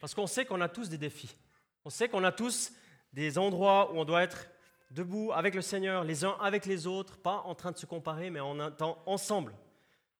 Parce 0.00 0.14
qu'on 0.14 0.26
sait 0.26 0.44
qu'on 0.44 0.60
a 0.60 0.68
tous 0.68 0.88
des 0.88 0.98
défis. 0.98 1.36
On 1.84 1.90
sait 1.90 2.08
qu'on 2.08 2.24
a 2.24 2.32
tous 2.32 2.72
des 3.12 3.38
endroits 3.38 3.92
où 3.92 3.98
on 3.98 4.04
doit 4.04 4.22
être 4.22 4.48
debout 4.90 5.32
avec 5.32 5.54
le 5.54 5.62
Seigneur, 5.62 6.04
les 6.04 6.24
uns 6.24 6.36
avec 6.40 6.66
les 6.66 6.86
autres, 6.86 7.18
pas 7.18 7.42
en 7.44 7.54
train 7.54 7.72
de 7.72 7.78
se 7.78 7.86
comparer, 7.86 8.30
mais 8.30 8.40
en 8.40 8.68
étant 8.68 9.02
ensemble 9.06 9.54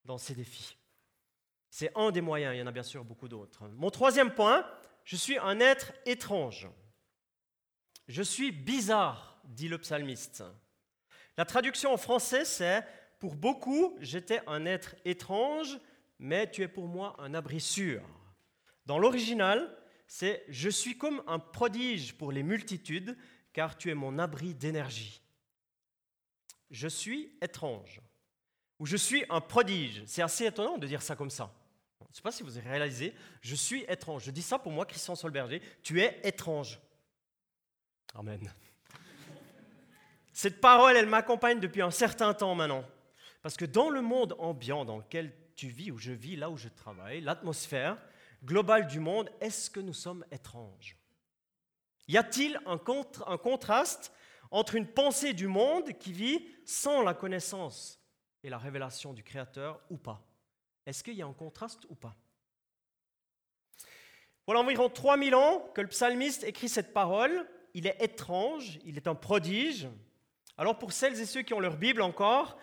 dans 0.05 0.19
ces 0.19 0.35
défis. 0.35 0.77
C'est 1.71 1.93
un 1.95 2.11
des 2.11 2.21
moyens, 2.21 2.55
il 2.55 2.59
y 2.59 2.63
en 2.63 2.67
a 2.67 2.73
bien 2.73 2.83
sûr 2.83 3.05
beaucoup 3.05 3.29
d'autres. 3.29 3.69
Mon 3.69 3.91
troisième 3.91 4.35
point, 4.35 4.67
je 5.05 5.17
suis 5.17 5.39
un 5.39 5.61
être 5.61 5.93
étrange. 6.07 6.69
Je 8.09 8.23
suis 8.23 8.53
bizarre, 8.53 9.28
dit 9.49 9.69
le 9.69 9.79
psalmiste. 9.79 10.45
La 11.37 11.45
traduction 11.45 11.93
en 11.93 11.97
français, 11.97 12.45
c'est 12.45 12.85
Pour 13.19 13.35
beaucoup, 13.35 13.97
j'étais 14.01 14.41
un 14.47 14.65
être 14.65 14.95
étrange, 15.05 15.81
mais 16.21 16.49
tu 16.49 16.63
es 16.63 16.69
pour 16.69 16.87
moi 16.87 17.17
un 17.19 17.35
abri 17.35 17.61
sûr. 17.61 18.01
Dans 18.87 18.99
l'original, 18.99 19.77
c'est 20.07 20.45
Je 20.49 20.69
suis 20.69 20.97
comme 20.97 21.23
un 21.27 21.39
prodige 21.39 22.15
pour 22.15 22.31
les 22.31 22.45
multitudes, 22.45 23.17
car 23.53 23.77
tu 23.77 23.91
es 23.91 23.95
mon 23.95 24.19
abri 24.19 24.55
d'énergie. 24.55 25.21
Je 26.71 26.87
suis 26.87 27.37
étrange. 27.41 28.01
Ou 28.79 28.87
je 28.87 28.97
suis 28.97 29.25
un 29.29 29.41
prodige. 29.41 30.03
C'est 30.07 30.23
assez 30.23 30.47
étonnant 30.47 30.79
de 30.79 30.87
dire 30.87 31.03
ça 31.03 31.17
comme 31.17 31.31
ça. 31.31 31.53
Je 32.01 32.13
ne 32.13 32.15
sais 32.15 32.23
pas 32.23 32.33
si 32.33 32.43
vous 32.43 32.57
avez 32.57 32.69
réalisé. 32.69 33.15
Je 33.43 33.55
suis 33.55 33.83
étrange. 33.89 34.25
Je 34.25 34.31
dis 34.31 34.43
ça 34.43 34.59
pour 34.59 34.73
moi, 34.73 34.87
Christian 34.87 35.15
Solberger. 35.15 35.61
Tu 35.83 36.01
es 36.01 36.21
étrange. 36.23 36.79
Amen. 38.15 38.41
Cette 40.39 40.61
parole, 40.61 40.97
elle 40.97 41.09
m'accompagne 41.09 41.59
depuis 41.59 41.83
un 41.83 41.91
certain 41.91 42.33
temps 42.33 42.55
maintenant. 42.55 42.85
Parce 43.43 43.57
que 43.57 43.65
dans 43.65 43.91
le 43.91 44.03
monde 44.03 44.37
ambiant 44.39 44.85
dans 44.85 44.99
lequel 44.99 45.35
tu 45.57 45.67
vis, 45.67 45.91
où 45.91 45.99
je 45.99 46.13
vis, 46.13 46.37
là 46.37 46.49
où 46.49 46.57
je 46.57 46.69
travaille, 46.69 47.21
l'atmosphère 47.21 47.99
globale 48.45 48.87
du 48.87 49.01
monde, 49.01 49.29
est-ce 49.41 49.69
que 49.69 49.81
nous 49.81 49.93
sommes 49.93 50.25
étranges? 50.31 50.97
Y 52.07 52.19
a-t-il 52.19 52.57
un, 52.67 52.79
un 53.27 53.37
contraste 53.37 54.13
entre 54.53 54.77
une 54.77 54.87
pensée 54.87 55.33
du 55.33 55.49
monde 55.49 55.93
qui 55.99 56.13
vit 56.13 56.47
sans 56.65 57.03
la 57.03 57.15
connaissance 57.15 58.01
et 58.45 58.49
la 58.49 58.59
révélation 58.59 59.13
du 59.15 59.25
Créateur 59.25 59.81
ou 59.91 59.97
pas? 59.97 60.25
Est-ce 60.87 61.03
qu'il 61.03 61.15
y 61.15 61.23
a 61.23 61.27
un 61.27 61.33
contraste 61.33 61.85
ou 61.89 61.97
pas? 61.97 62.15
Voilà 64.47 64.61
environ 64.61 64.89
3000 64.89 65.35
ans 65.35 65.69
que 65.75 65.81
le 65.81 65.89
psalmiste 65.89 66.45
écrit 66.45 66.69
cette 66.69 66.95
parole 66.95 67.45
il 67.75 67.87
est 67.87 67.97
étrange, 68.01 68.79
il 68.85 68.97
est 68.97 69.07
un 69.07 69.15
prodige. 69.15 69.89
Alors 70.59 70.77
pour 70.77 70.93
celles 70.93 71.21
et 71.21 71.27
ceux 71.27 71.43
qui 71.43 71.55
ont 71.55 71.61
leur 71.61 71.77
Bible 71.77 72.03
encore, 72.03 72.59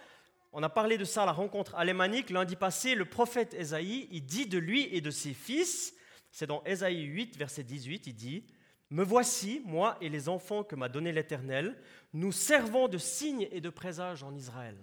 on 0.52 0.62
a 0.64 0.70
parlé 0.70 0.98
de 0.98 1.06
ça 1.06 1.24
à 1.24 1.26
la 1.26 1.32
rencontre 1.32 1.76
alémanique 1.76 2.30
lundi 2.30 2.58
passé, 2.58 2.94
le 2.94 3.06
prophète 3.06 3.54
Ésaïe, 3.54 4.10
il 4.12 4.26
dit 4.26 4.48
de 4.48 4.58
lui 4.58 4.94
et 4.94 5.00
de 5.00 5.12
ses 5.12 5.34
fils, 5.34 5.96
c'est 6.30 6.46
dans 6.48 6.62
Ésaïe 6.66 7.04
8, 7.04 7.38
verset 7.38 7.64
18, 7.64 8.08
il 8.08 8.14
dit, 8.14 8.46
Me 8.90 9.02
voici, 9.02 9.62
moi 9.64 9.98
et 10.02 10.10
les 10.10 10.28
enfants 10.28 10.66
que 10.66 10.76
m'a 10.76 10.90
donné 10.90 11.14
l'Éternel, 11.14 11.82
nous 12.12 12.34
servons 12.34 12.90
de 12.90 12.98
signes 12.98 13.48
et 13.52 13.62
de 13.62 13.70
présages 13.70 14.24
en 14.24 14.36
Israël. 14.36 14.78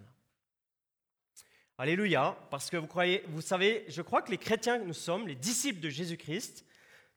Alléluia, 1.76 2.38
parce 2.50 2.70
que 2.70 2.78
vous 2.78 2.86
croyez, 2.86 3.24
vous 3.28 3.42
savez, 3.42 3.84
je 3.88 4.00
crois 4.00 4.22
que 4.22 4.30
les 4.30 4.38
chrétiens 4.38 4.78
que 4.78 4.84
nous 4.84 4.94
sommes, 4.94 5.28
les 5.28 5.34
disciples 5.34 5.80
de 5.80 5.90
Jésus-Christ, 5.90 6.64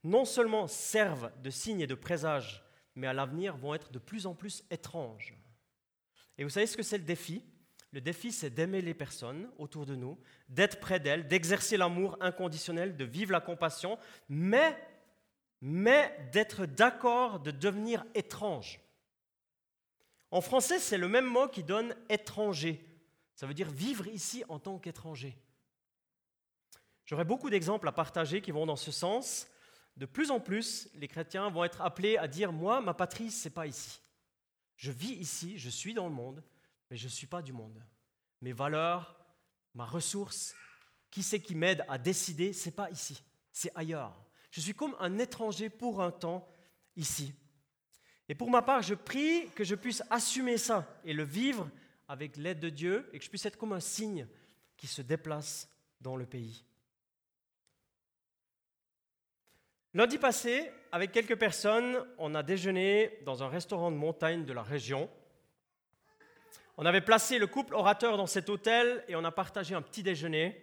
non 0.04 0.26
seulement 0.26 0.68
servent 0.68 1.32
de 1.42 1.50
signe 1.50 1.80
et 1.80 1.88
de 1.88 1.96
présage, 1.96 2.64
mais 2.96 3.08
à 3.08 3.14
l'avenir 3.14 3.56
vont 3.56 3.74
être 3.74 3.92
de 3.92 4.00
plus 4.00 4.26
en 4.26 4.34
plus 4.34 4.66
étranges. 4.70 5.34
Et 6.38 6.44
vous 6.44 6.50
savez 6.50 6.68
ce 6.68 6.78
que 6.78 6.84
c'est 6.84 6.98
le 6.98 7.04
défi? 7.04 7.44
Le 7.92 8.02
défi, 8.02 8.32
c'est 8.32 8.50
d'aimer 8.50 8.82
les 8.82 8.94
personnes 8.94 9.50
autour 9.58 9.86
de 9.86 9.96
nous, 9.96 10.20
d'être 10.50 10.82
près 10.82 11.00
d'elles, 11.00 11.28
d'exercer 11.28 11.78
l'amour 11.78 12.18
inconditionnel, 12.20 12.98
de 12.98 13.06
vivre 13.06 13.32
la 13.32 13.40
compassion, 13.40 13.98
mais, 14.28 14.78
mais 15.62 16.14
d'être 16.34 16.66
d'accord 16.66 17.40
de 17.40 17.52
devenir 17.52 18.06
étrange. 18.14 18.82
En 20.30 20.42
français, 20.42 20.80
c'est 20.80 20.98
le 20.98 21.08
même 21.08 21.26
mot 21.26 21.48
qui 21.48 21.64
donne 21.64 21.96
étranger. 22.10 22.84
Ça 23.36 23.48
veut 23.48 23.54
dire 23.54 23.70
vivre 23.70 24.08
ici 24.08 24.44
en 24.50 24.60
tant 24.60 24.78
qu'étranger. 24.78 25.38
J'aurais 27.06 27.24
beaucoup 27.24 27.50
d'exemples 27.50 27.88
à 27.88 27.94
partager 27.94 28.42
qui 28.42 28.52
vont 28.52 28.66
dans 28.66 28.76
ce 28.76 28.92
sens. 28.92 29.48
De 29.96 30.06
plus 30.06 30.32
en 30.32 30.42
plus, 30.42 30.90
les 30.96 31.08
chrétiens 31.08 31.50
vont 31.50 31.64
être 31.64 31.82
appelés 31.82 32.18
à 32.18 32.28
dire 32.28 32.52
Moi, 32.52 32.82
ma 32.82 32.94
patrie, 32.94 33.32
c'est 33.32 33.52
pas 33.52 33.68
ici. 33.68 34.02
Je 34.76 34.92
vis 34.92 35.14
ici, 35.14 35.58
je 35.58 35.70
suis 35.70 35.94
dans 35.94 36.08
le 36.08 36.14
monde, 36.14 36.44
mais 36.90 36.98
je 36.98 37.06
ne 37.06 37.12
suis 37.12 37.28
pas 37.28 37.42
du 37.42 37.54
monde. 37.54 37.82
Mes 38.42 38.54
valeurs, 38.54 39.18
ma 39.74 39.86
ressource, 39.86 40.56
qui 41.10 41.24
c'est 41.24 41.40
qui 41.40 41.56
m'aide 41.56 41.86
à 41.88 41.98
décider, 41.98 42.54
c'est 42.54 42.72
pas 42.72 42.90
ici, 42.90 43.22
c'est 43.52 43.72
ailleurs. 43.76 44.26
Je 44.52 44.62
suis 44.62 44.74
comme 44.74 44.96
un 45.00 45.18
étranger 45.18 45.70
pour 45.70 46.02
un 46.02 46.12
temps 46.12 46.48
ici. 46.96 47.34
Et 48.28 48.36
pour 48.36 48.50
ma 48.50 48.62
part, 48.62 48.82
je 48.82 48.96
prie 48.96 49.50
que 49.52 49.64
je 49.64 49.76
puisse 49.76 50.04
assumer 50.10 50.58
ça 50.58 51.00
et 51.04 51.14
le 51.14 51.24
vivre 51.24 51.70
avec 52.08 52.38
l'aide 52.38 52.60
de 52.60 52.70
Dieu 52.70 53.10
et 53.14 53.20
que 53.20 53.26
je 53.26 53.30
puisse 53.30 53.46
être 53.46 53.58
comme 53.58 53.74
un 53.74 53.80
signe 53.80 54.28
qui 54.78 54.88
se 54.88 55.02
déplace 55.02 55.70
dans 56.02 56.16
le 56.16 56.26
pays. 56.26 56.64
Lundi 59.96 60.18
passé, 60.18 60.70
avec 60.92 61.14
quelques 61.14 61.38
personnes, 61.38 62.06
on 62.18 62.36
a 62.36 62.44
déjeuné 62.44 63.18
dans 63.24 63.44
un 63.44 63.48
restaurant 63.48 63.92
de 63.92 63.96
montagne 63.96 64.44
de 64.44 64.52
la 64.52 64.62
région. 64.62 65.10
On 66.76 66.86
avait 66.86 67.00
placé 67.00 67.40
le 67.40 67.48
couple 67.48 67.74
orateur 67.74 68.18
dans 68.18 68.28
cet 68.28 68.50
hôtel 68.50 69.06
et 69.08 69.16
on 69.16 69.24
a 69.24 69.32
partagé 69.32 69.74
un 69.74 69.82
petit 69.82 70.04
déjeuner. 70.04 70.62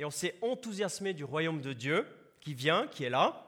Et 0.00 0.04
on 0.04 0.10
s'est 0.10 0.36
enthousiasmé 0.42 1.14
du 1.14 1.22
royaume 1.22 1.60
de 1.60 1.72
Dieu 1.72 2.04
qui 2.40 2.52
vient, 2.52 2.88
qui 2.88 3.04
est 3.04 3.08
là. 3.08 3.46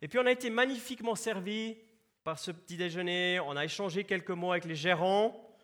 Et 0.00 0.08
puis 0.08 0.18
on 0.18 0.24
a 0.24 0.32
été 0.32 0.48
magnifiquement 0.48 1.14
servi 1.14 1.76
par 2.24 2.38
ce 2.38 2.52
petit 2.52 2.78
déjeuner. 2.78 3.38
On 3.40 3.54
a 3.54 3.66
échangé 3.66 4.04
quelques 4.04 4.30
mots 4.30 4.52
avec 4.52 4.64
les 4.64 4.76
gérants. 4.76 5.54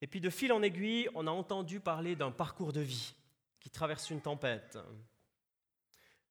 Et 0.00 0.06
puis 0.06 0.22
de 0.22 0.30
fil 0.30 0.50
en 0.54 0.62
aiguille, 0.62 1.10
on 1.14 1.26
a 1.26 1.30
entendu 1.30 1.78
parler 1.78 2.16
d'un 2.16 2.30
parcours 2.30 2.72
de 2.72 2.80
vie 2.80 3.14
qui 3.60 3.68
traverse 3.68 4.08
une 4.08 4.22
tempête. 4.22 4.78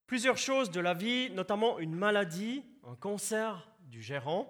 Plusieurs 0.08 0.38
choses 0.38 0.72
de 0.72 0.80
la 0.80 0.94
vie, 0.94 1.30
notamment 1.32 1.80
une 1.80 1.94
maladie, 1.94 2.64
un 2.86 2.96
cancer 2.96 3.70
du 3.82 4.02
gérant. 4.02 4.48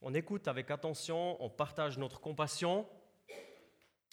On 0.00 0.14
écoute 0.14 0.46
avec 0.46 0.70
attention, 0.70 1.36
on 1.42 1.50
partage 1.50 1.98
notre 1.98 2.20
compassion. 2.20 2.86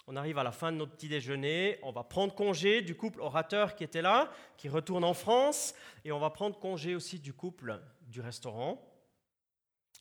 On 0.08 0.15
arrive 0.15 0.39
à 0.39 0.43
la 0.43 0.51
fin 0.51 0.71
de 0.71 0.77
notre 0.77 0.93
petit 0.93 1.10
déjeuner, 1.10 1.77
on 1.84 1.91
va 1.91 2.03
prendre 2.03 2.34
congé 2.34 2.82
du 2.82 2.95
couple 2.95 3.21
orateur 3.21 3.75
qui 3.75 3.84
était 3.84 4.01
là, 4.01 4.32
qui 4.58 4.67
retourne 4.67 5.03
en 5.03 5.13
France, 5.13 5.75
et 6.03 6.12
on 6.12 6.19
va 6.19 6.32
prendre 6.32 6.60
congé 6.60 6.95
aussi 6.95 7.19
du 7.19 7.32
couple 7.32 7.79
du 8.01 8.19
restaurant. 8.19 8.84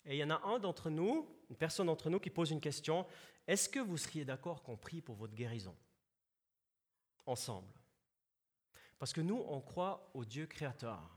Et 0.07 0.15
il 0.15 0.19
y 0.19 0.25
en 0.25 0.31
a 0.31 0.41
un 0.45 0.59
d'entre 0.59 0.89
nous, 0.89 1.29
une 1.51 1.57
personne 1.57 1.89
d'entre 1.89 2.09
nous 2.09 2.19
qui 2.19 2.31
pose 2.31 2.51
une 2.51 2.63
question, 2.63 3.07
est-ce 3.47 3.69
que 3.69 3.79
vous 3.79 3.99
seriez 3.99 4.25
d'accord 4.25 4.63
qu'on 4.63 4.79
prie 4.79 5.03
pour 5.03 5.17
votre 5.17 5.35
guérison? 5.35 5.77
Ensemble. 7.27 7.82
Parce 9.03 9.13
que 9.13 9.21
nous, 9.21 9.43
on 9.49 9.61
croit 9.61 10.13
au 10.15 10.25
Dieu 10.25 10.47
créateur, 10.47 11.11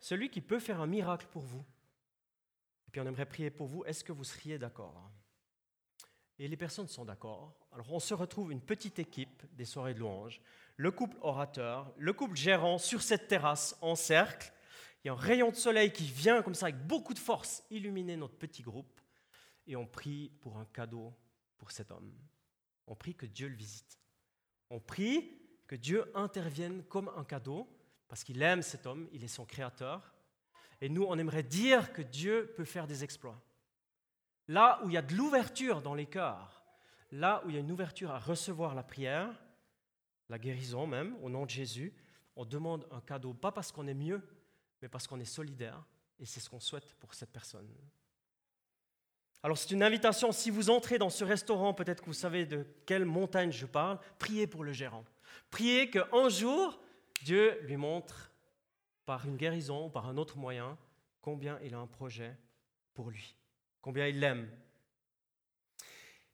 celui 0.00 0.28
qui 0.28 0.42
peut 0.42 0.58
faire 0.58 0.82
un 0.82 0.86
miracle 0.86 1.26
pour 1.32 1.40
vous. 1.40 1.64
Et 2.86 2.90
puis 2.90 3.00
on 3.00 3.06
aimerait 3.06 3.24
prier 3.24 3.50
pour 3.50 3.68
vous, 3.68 3.82
est-ce 3.86 4.04
que 4.04 4.12
vous 4.12 4.22
seriez 4.22 4.58
d'accord? 4.58 5.10
Et 6.38 6.46
les 6.46 6.58
personnes 6.58 6.88
sont 6.88 7.06
d'accord. 7.06 7.56
Alors 7.72 7.90
on 7.90 8.00
se 8.00 8.12
retrouve 8.12 8.52
une 8.52 8.60
petite 8.60 8.98
équipe 8.98 9.46
des 9.54 9.64
soirées 9.64 9.94
de 9.94 10.00
louanges, 10.00 10.42
le 10.76 10.90
couple 10.90 11.16
orateur, 11.22 11.90
le 11.96 12.12
couple 12.12 12.36
gérant 12.36 12.76
sur 12.76 13.00
cette 13.00 13.28
terrasse 13.28 13.78
en 13.80 13.94
cercle. 13.94 14.52
Il 15.02 15.06
y 15.06 15.10
a 15.10 15.14
un 15.14 15.16
rayon 15.16 15.48
de 15.48 15.56
soleil 15.56 15.94
qui 15.94 16.04
vient 16.04 16.42
comme 16.42 16.54
ça 16.54 16.66
avec 16.66 16.86
beaucoup 16.86 17.14
de 17.14 17.18
force 17.18 17.64
illuminer 17.70 18.18
notre 18.18 18.36
petit 18.36 18.60
groupe. 18.60 19.00
Et 19.66 19.74
on 19.74 19.86
prie 19.86 20.32
pour 20.42 20.58
un 20.58 20.66
cadeau 20.66 21.14
pour 21.56 21.70
cet 21.70 21.92
homme. 21.92 22.12
On 22.86 22.94
prie 22.94 23.14
que 23.14 23.24
Dieu 23.24 23.48
le 23.48 23.56
visite. 23.56 23.98
On 24.68 24.80
prie 24.80 25.39
que 25.70 25.76
Dieu 25.76 26.10
intervienne 26.16 26.82
comme 26.88 27.12
un 27.16 27.22
cadeau, 27.22 27.68
parce 28.08 28.24
qu'il 28.24 28.42
aime 28.42 28.60
cet 28.60 28.86
homme, 28.86 29.08
il 29.12 29.22
est 29.22 29.28
son 29.28 29.44
créateur. 29.44 30.12
Et 30.80 30.88
nous, 30.88 31.04
on 31.04 31.16
aimerait 31.16 31.44
dire 31.44 31.92
que 31.92 32.02
Dieu 32.02 32.52
peut 32.56 32.64
faire 32.64 32.88
des 32.88 33.04
exploits. 33.04 33.40
Là 34.48 34.80
où 34.82 34.88
il 34.90 34.94
y 34.94 34.96
a 34.96 35.02
de 35.02 35.14
l'ouverture 35.14 35.80
dans 35.80 35.94
les 35.94 36.06
cœurs, 36.06 36.64
là 37.12 37.40
où 37.44 37.50
il 37.50 37.54
y 37.54 37.56
a 37.56 37.60
une 37.60 37.70
ouverture 37.70 38.10
à 38.10 38.18
recevoir 38.18 38.74
la 38.74 38.82
prière, 38.82 39.30
la 40.28 40.40
guérison 40.40 40.88
même, 40.88 41.16
au 41.22 41.30
nom 41.30 41.44
de 41.44 41.50
Jésus, 41.50 41.94
on 42.34 42.44
demande 42.44 42.84
un 42.90 43.00
cadeau, 43.00 43.32
pas 43.32 43.52
parce 43.52 43.70
qu'on 43.70 43.86
est 43.86 43.94
mieux, 43.94 44.20
mais 44.82 44.88
parce 44.88 45.06
qu'on 45.06 45.20
est 45.20 45.24
solidaire, 45.24 45.84
et 46.18 46.26
c'est 46.26 46.40
ce 46.40 46.50
qu'on 46.50 46.58
souhaite 46.58 46.94
pour 46.94 47.14
cette 47.14 47.30
personne. 47.30 47.68
Alors 49.44 49.56
c'est 49.56 49.70
une 49.70 49.84
invitation, 49.84 50.32
si 50.32 50.50
vous 50.50 50.68
entrez 50.68 50.98
dans 50.98 51.10
ce 51.10 51.22
restaurant, 51.22 51.74
peut-être 51.74 52.00
que 52.00 52.06
vous 52.06 52.12
savez 52.12 52.44
de 52.44 52.66
quelle 52.86 53.04
montagne 53.04 53.52
je 53.52 53.66
parle, 53.66 54.00
priez 54.18 54.48
pour 54.48 54.64
le 54.64 54.72
gérant. 54.72 55.04
Priez 55.50 55.90
qu'un 55.90 56.28
jour, 56.28 56.80
Dieu 57.22 57.58
lui 57.62 57.76
montre 57.76 58.32
par 59.04 59.26
une 59.26 59.36
guérison 59.36 59.86
ou 59.86 59.90
par 59.90 60.06
un 60.06 60.16
autre 60.16 60.38
moyen 60.38 60.78
combien 61.20 61.58
il 61.62 61.74
a 61.74 61.78
un 61.78 61.86
projet 61.86 62.36
pour 62.94 63.10
lui, 63.10 63.36
combien 63.80 64.06
il 64.06 64.20
l'aime. 64.20 64.48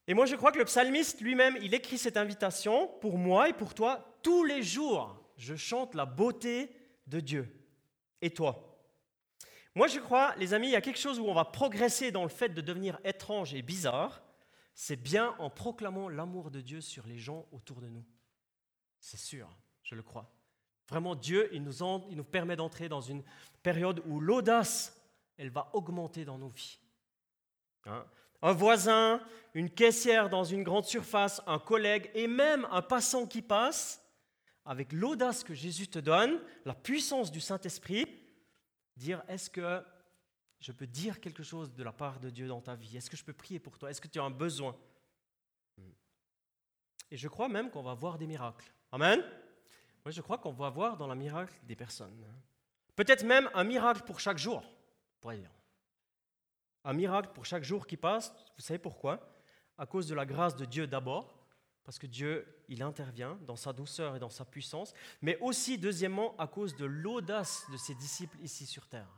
Et 0.07 0.15
moi, 0.15 0.27
je 0.27 0.37
crois 0.37 0.53
que 0.53 0.59
le 0.59 0.65
psalmiste 0.65 1.21
lui-même, 1.21 1.57
il 1.61 1.75
écrit 1.75 1.99
cette 1.99 2.17
invitation 2.17 2.89
pour 3.01 3.19
moi 3.19 3.49
et 3.49 3.53
pour 3.53 3.75
toi. 3.75 4.19
Tous 4.23 4.45
les 4.45 4.63
jours, 4.63 5.21
je 5.37 5.57
chante 5.57 5.95
la 5.95 6.07
beauté 6.07 6.71
de 7.07 7.19
Dieu. 7.19 7.53
Et 8.23 8.31
toi? 8.31 8.79
Moi, 9.75 9.89
je 9.89 9.99
crois, 9.99 10.35
les 10.37 10.55
amis, 10.55 10.69
il 10.69 10.73
y 10.73 10.77
a 10.77 10.81
quelque 10.81 10.99
chose 10.99 11.19
où 11.19 11.27
on 11.27 11.35
va 11.35 11.45
progresser 11.45 12.11
dans 12.11 12.23
le 12.23 12.29
fait 12.29 12.51
de 12.51 12.61
devenir 12.61 13.01
étrange 13.05 13.53
et 13.53 13.63
bizarre. 13.63 14.23
C'est 14.75 14.97
bien 14.97 15.35
en 15.39 15.51
proclamant 15.51 16.09
l'amour 16.09 16.51
de 16.51 16.61
Dieu 16.61 16.81
sur 16.81 17.07
les 17.07 17.19
gens 17.19 17.47
autour 17.51 17.81
de 17.81 17.89
nous. 17.89 18.05
C'est 19.07 19.19
sûr, 19.19 19.49
je 19.85 19.95
le 19.95 20.03
crois. 20.03 20.29
Vraiment, 20.88 21.14
Dieu, 21.14 21.49
il 21.53 21.62
nous, 21.62 22.25
permet 22.25 22.57
d'entrer 22.57 22.88
dans 22.88 23.01
une 23.01 23.23
période 23.62 24.03
où 24.05 24.19
l'audace, 24.19 25.01
elle 25.37 25.51
va 25.51 25.71
augmenter 25.75 26.25
dans 26.25 26.38
nos 26.38 26.49
vies. 26.49 26.81
Hein? 27.85 28.05
un 28.42 28.53
voisin, 28.53 29.25
une 29.55 29.71
caissière 29.71 30.29
dans 30.29 30.42
une 30.42 30.64
grande 30.64 30.87
surface, 30.87 31.40
un 31.47 31.61
collègue 31.61 32.11
et 32.14 32.27
même 32.27 32.66
un 32.73 32.83
passant 32.83 33.29
qui 33.29 33.42
passe, 33.42 34.05
avec 34.64 34.92
l'audace 34.92 35.45
que 35.45 35.55
Jésus 35.55 35.87
te 35.87 36.01
donne, 36.01 36.40
la 36.64 36.75
puissance 36.75 37.31
du 37.31 37.40
Saint-Esprit, 37.40 38.07
dire 38.97 39.23
est-ce 39.29 39.49
que 39.49 39.85
je 40.59 40.73
peux 40.73 40.88
dire 40.88 41.21
quelque 41.21 41.45
chose 41.45 41.73
de 41.73 41.85
la 41.85 41.92
part 41.92 42.19
de 42.19 42.29
Dieu 42.29 42.49
dans 42.49 42.61
ta 42.61 42.75
vie? 42.75 42.97
Est-ce 42.97 43.09
que 43.09 43.16
je 43.16 43.25
peux 43.25 43.33
prier 43.33 43.61
pour 43.61 43.79
toi? 43.79 43.88
Est-ce 43.88 44.01
que 44.01 44.09
tu 44.09 44.19
as 44.19 44.25
un 44.25 44.31
besoin? 44.31 44.77
Et 47.12 47.16
je 47.16 47.29
crois 47.29 47.49
même 47.49 47.71
qu'on 47.71 47.85
va 47.85 47.95
voir 47.95 48.19
des 48.19 48.27
miracles. 48.27 48.73
Amen? 48.92 49.20
Moi, 50.05 50.12
je 50.12 50.20
crois 50.20 50.38
qu'on 50.38 50.53
va 50.53 50.70
voir 50.70 50.96
dans 50.96 51.09
le 51.09 51.14
miracle 51.14 51.55
des 51.64 51.77
personnes. 51.77 52.25
Peut-être 52.94 53.25
même 53.25 53.51
un 53.55 53.64
miracle 53.64 54.03
pour 54.03 54.20
chaque 54.20 54.38
jour, 54.38 54.62
dire. 55.35 55.51
Un 56.85 56.92
miracle 56.92 57.31
pour 57.35 57.44
chaque 57.44 57.64
jour 57.64 57.87
qui 57.87 57.96
passe. 57.96 58.33
Vous 58.57 58.62
savez 58.62 58.79
pourquoi? 58.79 59.29
À 59.77 59.87
cause 59.87 60.07
de 60.07 60.14
la 60.14 60.25
grâce 60.25 60.57
de 60.57 60.64
Dieu 60.64 60.87
d'abord, 60.87 61.37
parce 61.85 61.99
que 61.99 62.07
Dieu, 62.07 62.64
il 62.68 62.83
intervient 62.83 63.38
dans 63.42 63.57
sa 63.57 63.72
douceur 63.72 64.16
et 64.16 64.18
dans 64.18 64.31
sa 64.31 64.44
puissance, 64.44 64.94
mais 65.20 65.38
aussi, 65.40 65.79
deuxièmement, 65.79 66.37
à 66.37 66.46
cause 66.46 66.77
de 66.77 66.85
l'audace 66.85 67.64
de 67.70 67.77
ses 67.77 67.94
disciples 67.94 68.38
ici 68.40 68.66
sur 68.66 68.87
terre. 68.87 69.11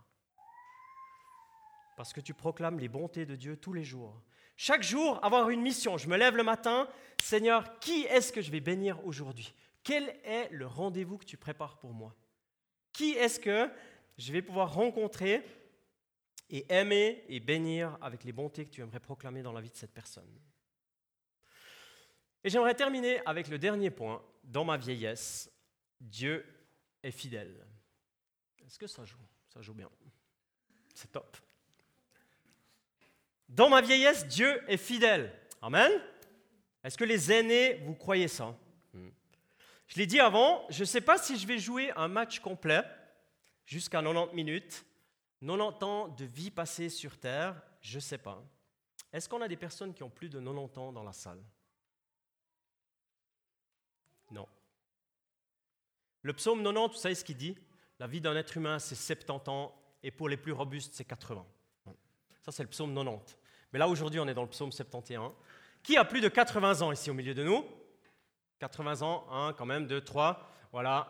Parce 1.96 2.12
que 2.12 2.20
tu 2.20 2.35
proclames 2.35 2.78
les 2.78 2.88
bontés 2.88 3.26
de 3.26 3.37
Dieu 3.37 3.57
tous 3.57 3.72
les 3.72 3.85
jours. 3.85 4.20
Chaque 4.61 4.83
jour, 4.83 5.25
avoir 5.25 5.51
une 5.51 5.62
mission. 5.62 5.99
Je 5.99 6.09
me 6.09 6.16
lève 6.16 6.37
le 6.37 6.42
matin, 6.42 6.88
Seigneur, 7.23 7.79
qui 7.79 8.03
est-ce 8.07 8.33
que 8.33 8.42
je 8.42 8.51
vais 8.51 8.59
bénir 8.59 9.07
aujourd'hui? 9.07 9.55
Quel 9.85 10.09
est 10.25 10.49
le 10.51 10.66
rendez-vous 10.66 11.16
que 11.16 11.25
tu 11.25 11.37
prépares 11.37 11.79
pour 11.79 11.92
moi? 11.92 12.12
Qui 12.92 13.12
est-ce 13.12 13.38
que 13.38 13.71
je 14.18 14.33
vais 14.33 14.42
pouvoir 14.42 14.75
rencontrer 14.75 15.44
et 16.51 16.66
aimer 16.75 17.25
et 17.29 17.38
bénir 17.38 17.97
avec 18.01 18.25
les 18.25 18.33
bontés 18.33 18.66
que 18.66 18.71
tu 18.71 18.81
aimerais 18.81 18.99
proclamer 18.99 19.42
dans 19.42 19.53
la 19.53 19.61
vie 19.61 19.71
de 19.71 19.77
cette 19.77 19.94
personne? 19.94 20.29
Et 22.42 22.51
j'aimerais 22.51 22.75
terminer 22.75 23.25
avec 23.27 23.47
le 23.47 23.61
dernier 23.61 23.92
point. 23.92 24.21
Dans 24.42 24.64
ma 24.64 24.77
vieillesse, 24.77 25.53
Dieu 26.01 26.44
est 27.05 27.12
fidèle. 27.12 27.64
Est-ce 28.66 28.77
que 28.77 28.88
ça 28.88 29.05
joue? 29.05 29.25
Ça 29.55 29.62
joue 29.62 29.75
bien. 29.75 29.88
C'est 30.97 31.12
top. 31.12 31.37
Dans 33.48 33.68
ma 33.68 33.80
vieillesse, 33.80 34.26
Dieu 34.26 34.62
est 34.68 34.76
fidèle. 34.76 35.32
Amen. 35.62 35.90
Est-ce 36.84 36.98
que 36.98 37.04
les 37.04 37.32
aînés, 37.32 37.74
vous 37.84 37.94
croyez 37.94 38.28
ça? 38.28 38.54
Je 38.92 39.96
l'ai 39.96 40.06
dit 40.06 40.20
avant, 40.20 40.66
je 40.68 40.80
ne 40.80 40.84
sais 40.84 41.00
pas 41.00 41.16
si 41.16 41.38
je 41.38 41.46
vais 41.46 41.58
jouer 41.58 41.90
un 41.92 42.08
match 42.08 42.40
complet 42.40 42.82
jusqu'à 43.64 44.02
90 44.02 44.34
minutes, 44.34 44.84
90 45.40 45.84
ans 45.84 46.08
de 46.08 46.26
vie 46.26 46.50
passée 46.50 46.90
sur 46.90 47.18
Terre, 47.18 47.61
je 47.80 47.96
ne 47.96 48.00
sais 48.00 48.18
pas. 48.18 48.42
Est-ce 49.12 49.30
qu'on 49.30 49.40
a 49.40 49.48
des 49.48 49.56
personnes 49.56 49.94
qui 49.94 50.02
ont 50.02 50.11
plus 50.11 50.28
de 50.28 50.38
90 50.38 50.78
ans 50.78 50.92
dans 50.92 51.02
la 51.02 51.14
salle? 51.14 51.42
Non. 54.30 54.46
Le 56.20 56.34
psaume 56.34 56.62
90, 56.62 56.94
vous 56.94 57.00
savez 57.00 57.14
ce 57.14 57.24
qu'il 57.24 57.38
dit? 57.38 57.56
La 57.98 58.06
vie 58.06 58.20
d'un 58.20 58.37
être 58.37 58.58
humain, 58.58 58.78
c'est 58.78 58.94
70 58.94 59.48
ans, 59.48 59.74
et 60.02 60.11
pour 60.11 60.28
les 60.28 60.37
plus 60.37 60.52
robustes, 60.52 60.92
c'est 60.92 61.06
80. 61.06 61.46
Ça, 62.42 62.52
c'est 62.52 62.62
le 62.62 62.68
psaume 62.68 62.94
90. 62.94 63.38
Mais 63.72 63.78
là, 63.78 63.88
aujourd'hui, 63.88 64.20
on 64.20 64.26
est 64.26 64.35
dans 64.35 64.42
le 64.42 64.48
psaume 64.48 64.72
71. 64.72 65.33
Qui 65.83 65.96
a 65.96 66.04
plus 66.04 66.20
de 66.20 66.28
80 66.28 66.83
ans 66.83 66.92
ici 66.92 67.11
au 67.11 67.14
milieu 67.14 67.35
de 67.35 67.44
nous? 67.44 67.64
80 68.61 69.02
ans, 69.02 69.26
1, 69.31 69.52
quand 69.52 69.66
même, 69.66 69.87
2, 69.87 70.00
3. 70.00 70.50
Voilà. 70.72 71.09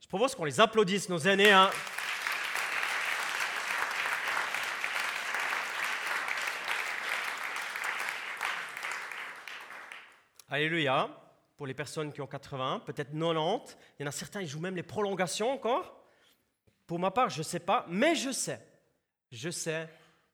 Je 0.00 0.08
propose 0.08 0.34
qu'on 0.34 0.44
les 0.44 0.60
applaudisse, 0.60 1.08
nos 1.08 1.18
aînés. 1.18 1.52
Hein. 1.52 1.70
Alléluia. 10.48 11.08
Pour 11.56 11.66
les 11.66 11.74
personnes 11.74 12.12
qui 12.12 12.20
ont 12.20 12.26
80, 12.26 12.82
peut-être 12.84 13.12
90. 13.12 13.76
Il 13.98 14.02
y 14.02 14.04
en 14.04 14.08
a 14.08 14.12
certains, 14.12 14.40
ils 14.40 14.48
jouent 14.48 14.60
même 14.60 14.76
les 14.76 14.82
prolongations 14.82 15.52
encore. 15.52 16.02
Pour 16.86 16.98
ma 16.98 17.10
part, 17.10 17.30
je 17.30 17.38
ne 17.38 17.44
sais 17.44 17.60
pas, 17.60 17.86
mais 17.88 18.14
je 18.16 18.32
sais. 18.32 18.60
Je 19.30 19.48
sais 19.48 19.88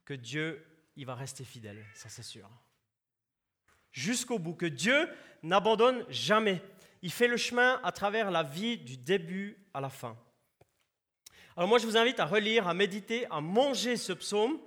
que 0.04 0.14
Dieu, 0.14 0.64
il 0.98 1.06
va 1.06 1.14
rester 1.14 1.44
fidèle, 1.44 1.82
ça 1.94 2.08
c'est 2.08 2.24
sûr. 2.24 2.50
Jusqu'au 3.92 4.40
bout, 4.40 4.54
que 4.54 4.66
Dieu 4.66 5.08
n'abandonne 5.44 6.04
jamais. 6.10 6.60
Il 7.02 7.12
fait 7.12 7.28
le 7.28 7.36
chemin 7.36 7.80
à 7.84 7.92
travers 7.92 8.32
la 8.32 8.42
vie 8.42 8.76
du 8.76 8.96
début 8.96 9.56
à 9.72 9.80
la 9.80 9.90
fin. 9.90 10.18
Alors 11.56 11.68
moi, 11.68 11.78
je 11.78 11.86
vous 11.86 11.96
invite 11.96 12.18
à 12.18 12.26
relire, 12.26 12.66
à 12.66 12.74
méditer, 12.74 13.26
à 13.30 13.40
manger 13.40 13.96
ce 13.96 14.12
psaume, 14.12 14.58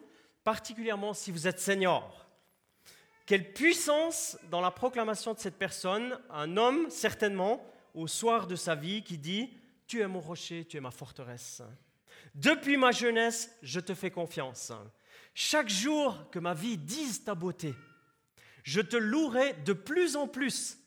particulièrement 0.45 1.13
si 1.13 1.31
vous 1.31 1.47
êtes 1.47 1.59
senior. 1.59 2.25
Quelle 3.25 3.51
puissance 3.51 4.37
dans 4.49 4.61
la 4.61 4.71
proclamation 4.71 5.33
de 5.33 5.39
cette 5.39 5.57
personne, 5.57 6.17
un 6.29 6.55
homme 6.55 6.89
certainement, 6.89 7.61
au 7.93 8.07
soir 8.07 8.47
de 8.47 8.55
sa 8.55 8.75
vie, 8.75 9.03
qui 9.03 9.17
dit, 9.17 9.49
Tu 9.85 9.99
es 9.99 10.07
mon 10.07 10.21
rocher, 10.21 10.63
tu 10.63 10.77
es 10.77 10.81
ma 10.81 10.91
forteresse. 10.91 11.61
Depuis 12.35 12.77
ma 12.77 12.91
jeunesse, 12.91 13.53
je 13.61 13.81
te 13.81 13.93
fais 13.93 14.11
confiance. 14.11 14.71
Chaque 15.33 15.69
jour 15.69 16.29
que 16.31 16.39
ma 16.39 16.53
vie 16.53 16.77
dise 16.77 17.23
ta 17.23 17.35
beauté, 17.35 17.73
je 18.63 18.81
te 18.81 18.97
louerai 18.97 19.53
de 19.53 19.73
plus 19.73 20.15
en 20.15 20.27
plus. 20.27 20.77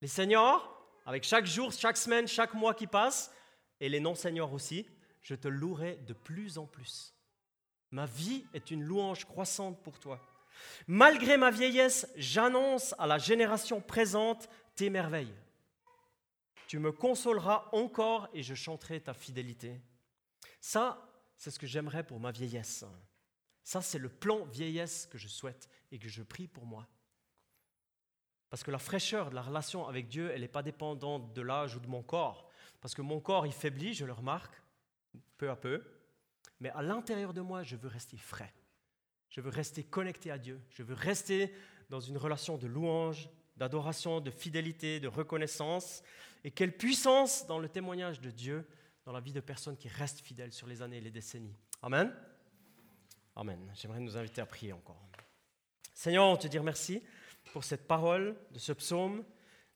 Les 0.00 0.08
seigneurs, 0.08 0.74
avec 1.04 1.24
chaque 1.24 1.46
jour, 1.46 1.72
chaque 1.72 1.96
semaine, 1.96 2.28
chaque 2.28 2.54
mois 2.54 2.74
qui 2.74 2.86
passe, 2.86 3.32
et 3.80 3.88
les 3.88 4.00
non-seigneurs 4.00 4.52
aussi, 4.52 4.86
je 5.22 5.34
te 5.34 5.48
louerai 5.48 5.96
de 6.06 6.12
plus 6.12 6.58
en 6.58 6.66
plus. 6.66 7.14
Ma 7.90 8.06
vie 8.06 8.44
est 8.54 8.70
une 8.70 8.82
louange 8.82 9.24
croissante 9.24 9.82
pour 9.82 9.98
toi. 9.98 10.20
Malgré 10.86 11.36
ma 11.36 11.50
vieillesse, 11.50 12.06
j'annonce 12.16 12.94
à 12.98 13.06
la 13.06 13.18
génération 13.18 13.80
présente 13.80 14.48
tes 14.74 14.90
merveilles. 14.90 15.34
Tu 16.66 16.78
me 16.78 16.92
consoleras 16.92 17.68
encore 17.72 18.28
et 18.34 18.42
je 18.42 18.54
chanterai 18.54 19.00
ta 19.00 19.14
fidélité. 19.14 19.80
Ça, 20.60 21.07
c'est 21.38 21.50
ce 21.50 21.58
que 21.58 21.66
j'aimerais 21.66 22.02
pour 22.02 22.20
ma 22.20 22.32
vieillesse. 22.32 22.84
Ça, 23.62 23.80
c'est 23.80 23.98
le 23.98 24.08
plan 24.08 24.44
vieillesse 24.44 25.06
que 25.06 25.16
je 25.16 25.28
souhaite 25.28 25.70
et 25.92 25.98
que 25.98 26.08
je 26.08 26.22
prie 26.22 26.48
pour 26.48 26.66
moi. 26.66 26.86
Parce 28.50 28.64
que 28.64 28.70
la 28.70 28.78
fraîcheur 28.78 29.30
de 29.30 29.34
la 29.34 29.42
relation 29.42 29.86
avec 29.86 30.08
Dieu, 30.08 30.30
elle 30.32 30.40
n'est 30.40 30.48
pas 30.48 30.62
dépendante 30.62 31.32
de 31.32 31.42
l'âge 31.42 31.76
ou 31.76 31.80
de 31.80 31.86
mon 31.86 32.02
corps. 32.02 32.50
Parce 32.80 32.94
que 32.94 33.02
mon 33.02 33.20
corps, 33.20 33.46
il 33.46 33.52
faiblit, 33.52 33.94
je 33.94 34.04
le 34.04 34.12
remarque, 34.12 34.54
peu 35.36 35.48
à 35.48 35.56
peu. 35.56 35.84
Mais 36.60 36.70
à 36.70 36.82
l'intérieur 36.82 37.32
de 37.32 37.40
moi, 37.40 37.62
je 37.62 37.76
veux 37.76 37.88
rester 37.88 38.16
frais. 38.16 38.52
Je 39.28 39.40
veux 39.40 39.50
rester 39.50 39.84
connecté 39.84 40.30
à 40.30 40.38
Dieu. 40.38 40.60
Je 40.70 40.82
veux 40.82 40.94
rester 40.94 41.54
dans 41.88 42.00
une 42.00 42.16
relation 42.16 42.56
de 42.56 42.66
louange, 42.66 43.28
d'adoration, 43.56 44.20
de 44.20 44.30
fidélité, 44.30 44.98
de 44.98 45.08
reconnaissance. 45.08 46.02
Et 46.42 46.50
quelle 46.50 46.76
puissance 46.76 47.46
dans 47.46 47.58
le 47.58 47.68
témoignage 47.68 48.20
de 48.20 48.30
Dieu 48.30 48.66
dans 49.08 49.14
la 49.14 49.20
vie 49.20 49.32
de 49.32 49.40
personnes 49.40 49.78
qui 49.78 49.88
restent 49.88 50.20
fidèles 50.20 50.52
sur 50.52 50.66
les 50.66 50.82
années 50.82 50.98
et 50.98 51.00
les 51.00 51.10
décennies. 51.10 51.56
Amen. 51.80 52.14
Amen. 53.36 53.72
J'aimerais 53.74 54.00
nous 54.00 54.18
inviter 54.18 54.42
à 54.42 54.44
prier 54.44 54.74
encore. 54.74 55.02
Seigneur, 55.94 56.26
on 56.26 56.36
te 56.36 56.46
dire 56.46 56.62
merci 56.62 57.02
pour 57.54 57.64
cette 57.64 57.88
parole 57.88 58.36
de 58.50 58.58
ce 58.58 58.74
psaume. 58.74 59.24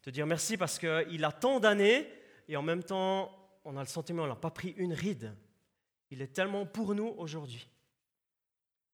Te 0.03 0.11
dire 0.11 0.27
merci 0.27 0.59
parce 0.59 0.79
qu'il 0.79 1.25
a 1.25 1.33
tant 1.33 1.61
d'années 1.61 2.07
et 2.47 2.59
en 2.59 2.63
même 2.63 2.83
temps, 2.83 3.35
on 3.65 3.75
a 3.79 3.81
le 3.81 3.87
sentiment 3.87 4.25
qu'on 4.25 4.29
n'a 4.29 4.37
pas 4.37 4.51
pris 4.51 4.75
une 4.77 4.93
ride. 4.93 5.35
Il 6.11 6.21
est 6.21 6.35
tellement 6.35 6.67
pour 6.67 6.95
nous 6.95 7.15
aujourd'hui. 7.17 7.67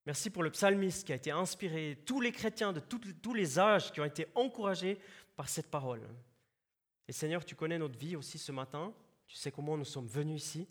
Merci 0.07 0.31
pour 0.31 0.45
le 0.45 0.53
psalmiste 0.53 1.05
qui 1.05 1.13
a 1.13 1.17
été 1.17 1.33
inspiré, 1.33 2.01
tous 2.07 2.21
les 2.21 2.31
chrétiens 2.31 2.73
de 2.73 2.79
tous 2.79 3.35
les 3.35 3.59
âges 3.59 3.91
qui 3.91 4.01
ont 4.01 4.05
été 4.05 4.29
encouragés 4.37 5.01
par 5.35 5.49
cette 5.49 5.69
parole. 5.69 6.09
Et 7.09 7.13
Seigneur, 7.13 7.45
tu 7.45 7.57
connais 7.57 7.79
notre 7.79 7.99
vie 7.99 8.15
aussi 8.15 8.39
ce 8.39 8.53
matin. 8.53 8.95
Tu 9.29 9.37
sais 9.37 9.53
comment 9.53 9.77
nous 9.77 9.85
sommes 9.85 10.07
venus 10.07 10.43
ici. 10.43 10.69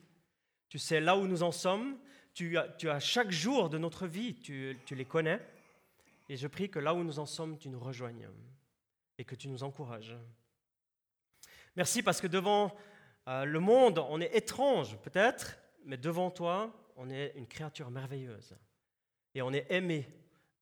Tu 0.68 0.80
sais 0.80 1.00
là 1.00 1.16
où 1.16 1.28
nous 1.28 1.44
en 1.44 1.52
sommes. 1.52 1.98
Tu 2.34 2.58
as, 2.58 3.00
chaque 3.00 3.32
jour 3.32 3.70
de 3.70 3.78
notre 3.78 4.06
vie, 4.06 4.36
tu, 4.36 4.78
les 4.92 5.06
connais. 5.06 5.40
Et 6.30 6.38
je 6.38 6.48
prie 6.48 6.70
que 6.70 6.80
là 6.80 6.94
où 6.94 7.04
nous 7.04 7.20
en 7.20 7.26
sommes, 7.26 7.58
tu 7.58 7.70
nous 7.70 7.80
rejoignes 7.80 8.28
et 9.18 9.24
que 9.24 9.36
tu 9.36 9.48
nous 9.48 9.64
encourages. 9.64 10.16
Merci 11.76 12.04
parce 12.04 12.20
que 12.20 12.28
devant 12.28 12.76
euh, 13.28 13.46
le 13.46 13.60
monde, 13.60 14.00
on 14.10 14.20
est 14.20 14.36
étrange 14.36 14.98
peut-être, 15.00 15.58
mais 15.86 15.98
devant 15.98 16.30
toi, 16.30 16.72
on 16.96 17.10
est 17.10 17.34
une 17.36 17.48
créature 17.48 17.90
merveilleuse. 17.90 18.56
Et 19.34 19.42
on 19.42 19.54
est 19.54 19.72
aimé 19.72 20.08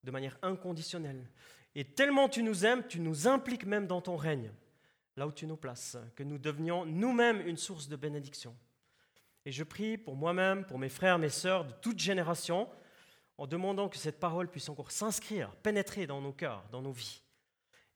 de 0.04 0.12
manière 0.12 0.38
inconditionnelle. 0.42 1.30
Et 1.74 1.84
tellement 1.84 2.30
tu 2.30 2.44
nous 2.44 2.66
aimes, 2.66 2.88
tu 2.88 3.00
nous 3.00 3.28
impliques 3.28 3.66
même 3.66 3.88
dans 3.88 4.02
ton 4.02 4.16
règne 4.16 4.52
là 5.18 5.28
où 5.28 5.32
tu 5.32 5.48
nous 5.48 5.58
places, 5.58 5.98
que 6.16 6.24
nous 6.24 6.38
devenions 6.38 6.86
nous-mêmes 6.86 7.46
une 7.48 7.58
source 7.58 7.88
de 7.88 7.96
bénédiction. 7.96 8.56
Et 9.46 9.52
je 9.52 9.64
prie 9.64 9.98
pour 9.98 10.16
moi-même, 10.16 10.66
pour 10.66 10.80
mes 10.80 10.90
frères, 10.90 11.20
mes 11.20 11.30
sœurs 11.30 11.66
de 11.66 11.74
toute 11.74 12.00
génération, 12.00 12.68
en 13.38 13.48
demandant 13.48 13.90
que 13.90 13.98
cette 13.98 14.20
parole 14.20 14.50
puisse 14.50 14.70
encore 14.70 14.92
s'inscrire, 14.92 15.52
pénétrer 15.58 16.08
dans 16.08 16.22
nos 16.22 16.34
cœurs, 16.34 16.64
dans 16.72 16.82
nos 16.82 16.92
vies, 16.92 17.22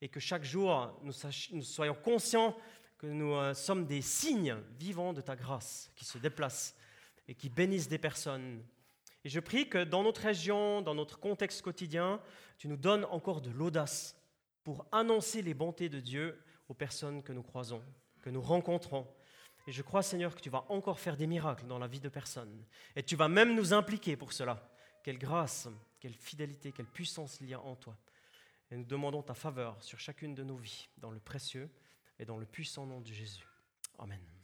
et 0.00 0.08
que 0.08 0.20
chaque 0.20 0.44
jour 0.44 0.98
nous, 1.02 1.62
soyons 1.62 1.94
conscients 1.94 2.56
que 2.98 3.06
nous 3.06 3.34
euh, 3.34 3.54
sommes 3.54 3.86
des 3.86 4.02
signes 4.02 4.56
vivants 4.78 5.12
de 5.12 5.20
ta 5.20 5.34
grâce 5.36 5.90
qui 5.96 6.04
se 6.04 6.18
déplacent 6.18 6.76
et 7.28 7.34
qui 7.34 7.48
bénissent 7.48 7.88
des 7.88 7.98
personnes. 7.98 8.62
Et 9.24 9.28
je 9.28 9.40
prie 9.40 9.68
que 9.68 9.84
dans 9.84 10.02
notre 10.02 10.22
région, 10.22 10.82
dans 10.82 10.94
notre 10.94 11.18
contexte 11.18 11.62
quotidien, 11.62 12.20
tu 12.58 12.68
nous 12.68 12.76
donnes 12.76 13.06
encore 13.06 13.40
de 13.40 13.50
l'audace 13.50 14.16
pour 14.62 14.86
annoncer 14.92 15.42
les 15.42 15.54
bontés 15.54 15.88
de 15.88 16.00
Dieu 16.00 16.38
aux 16.70 16.74
personnes 16.74 17.22
que 17.22 17.32
nous 17.32 17.42
croisons, 17.42 17.82
que 18.22 18.30
nous 18.30 18.40
rencontrons. 18.40 19.06
Et 19.66 19.72
je 19.72 19.82
crois, 19.82 20.02
Seigneur, 20.02 20.34
que 20.34 20.40
tu 20.40 20.50
vas 20.50 20.64
encore 20.68 21.00
faire 21.00 21.16
des 21.16 21.26
miracles 21.26 21.66
dans 21.66 21.78
la 21.78 21.88
vie 21.88 22.00
de 22.00 22.08
personnes. 22.08 22.64
Et 22.94 23.02
tu 23.02 23.16
vas 23.16 23.28
même 23.28 23.54
nous 23.56 23.74
impliquer 23.74 24.16
pour 24.16 24.32
cela. 24.32 24.72
Quelle 25.02 25.18
grâce, 25.18 25.68
quelle 25.98 26.14
fidélité, 26.14 26.72
quelle 26.72 26.86
puissance 26.86 27.40
il 27.40 27.48
y 27.48 27.54
a 27.54 27.60
en 27.60 27.74
toi. 27.74 27.98
Et 28.70 28.76
nous 28.76 28.84
demandons 28.84 29.22
ta 29.22 29.34
faveur 29.34 29.82
sur 29.82 29.98
chacune 29.98 30.34
de 30.34 30.44
nos 30.44 30.56
vies, 30.56 30.88
dans 30.96 31.10
le 31.10 31.18
précieux 31.18 31.68
et 32.20 32.24
dans 32.24 32.38
le 32.38 32.46
puissant 32.46 32.86
nom 32.86 33.00
de 33.00 33.12
Jésus. 33.12 33.44
Amen. 33.98 34.39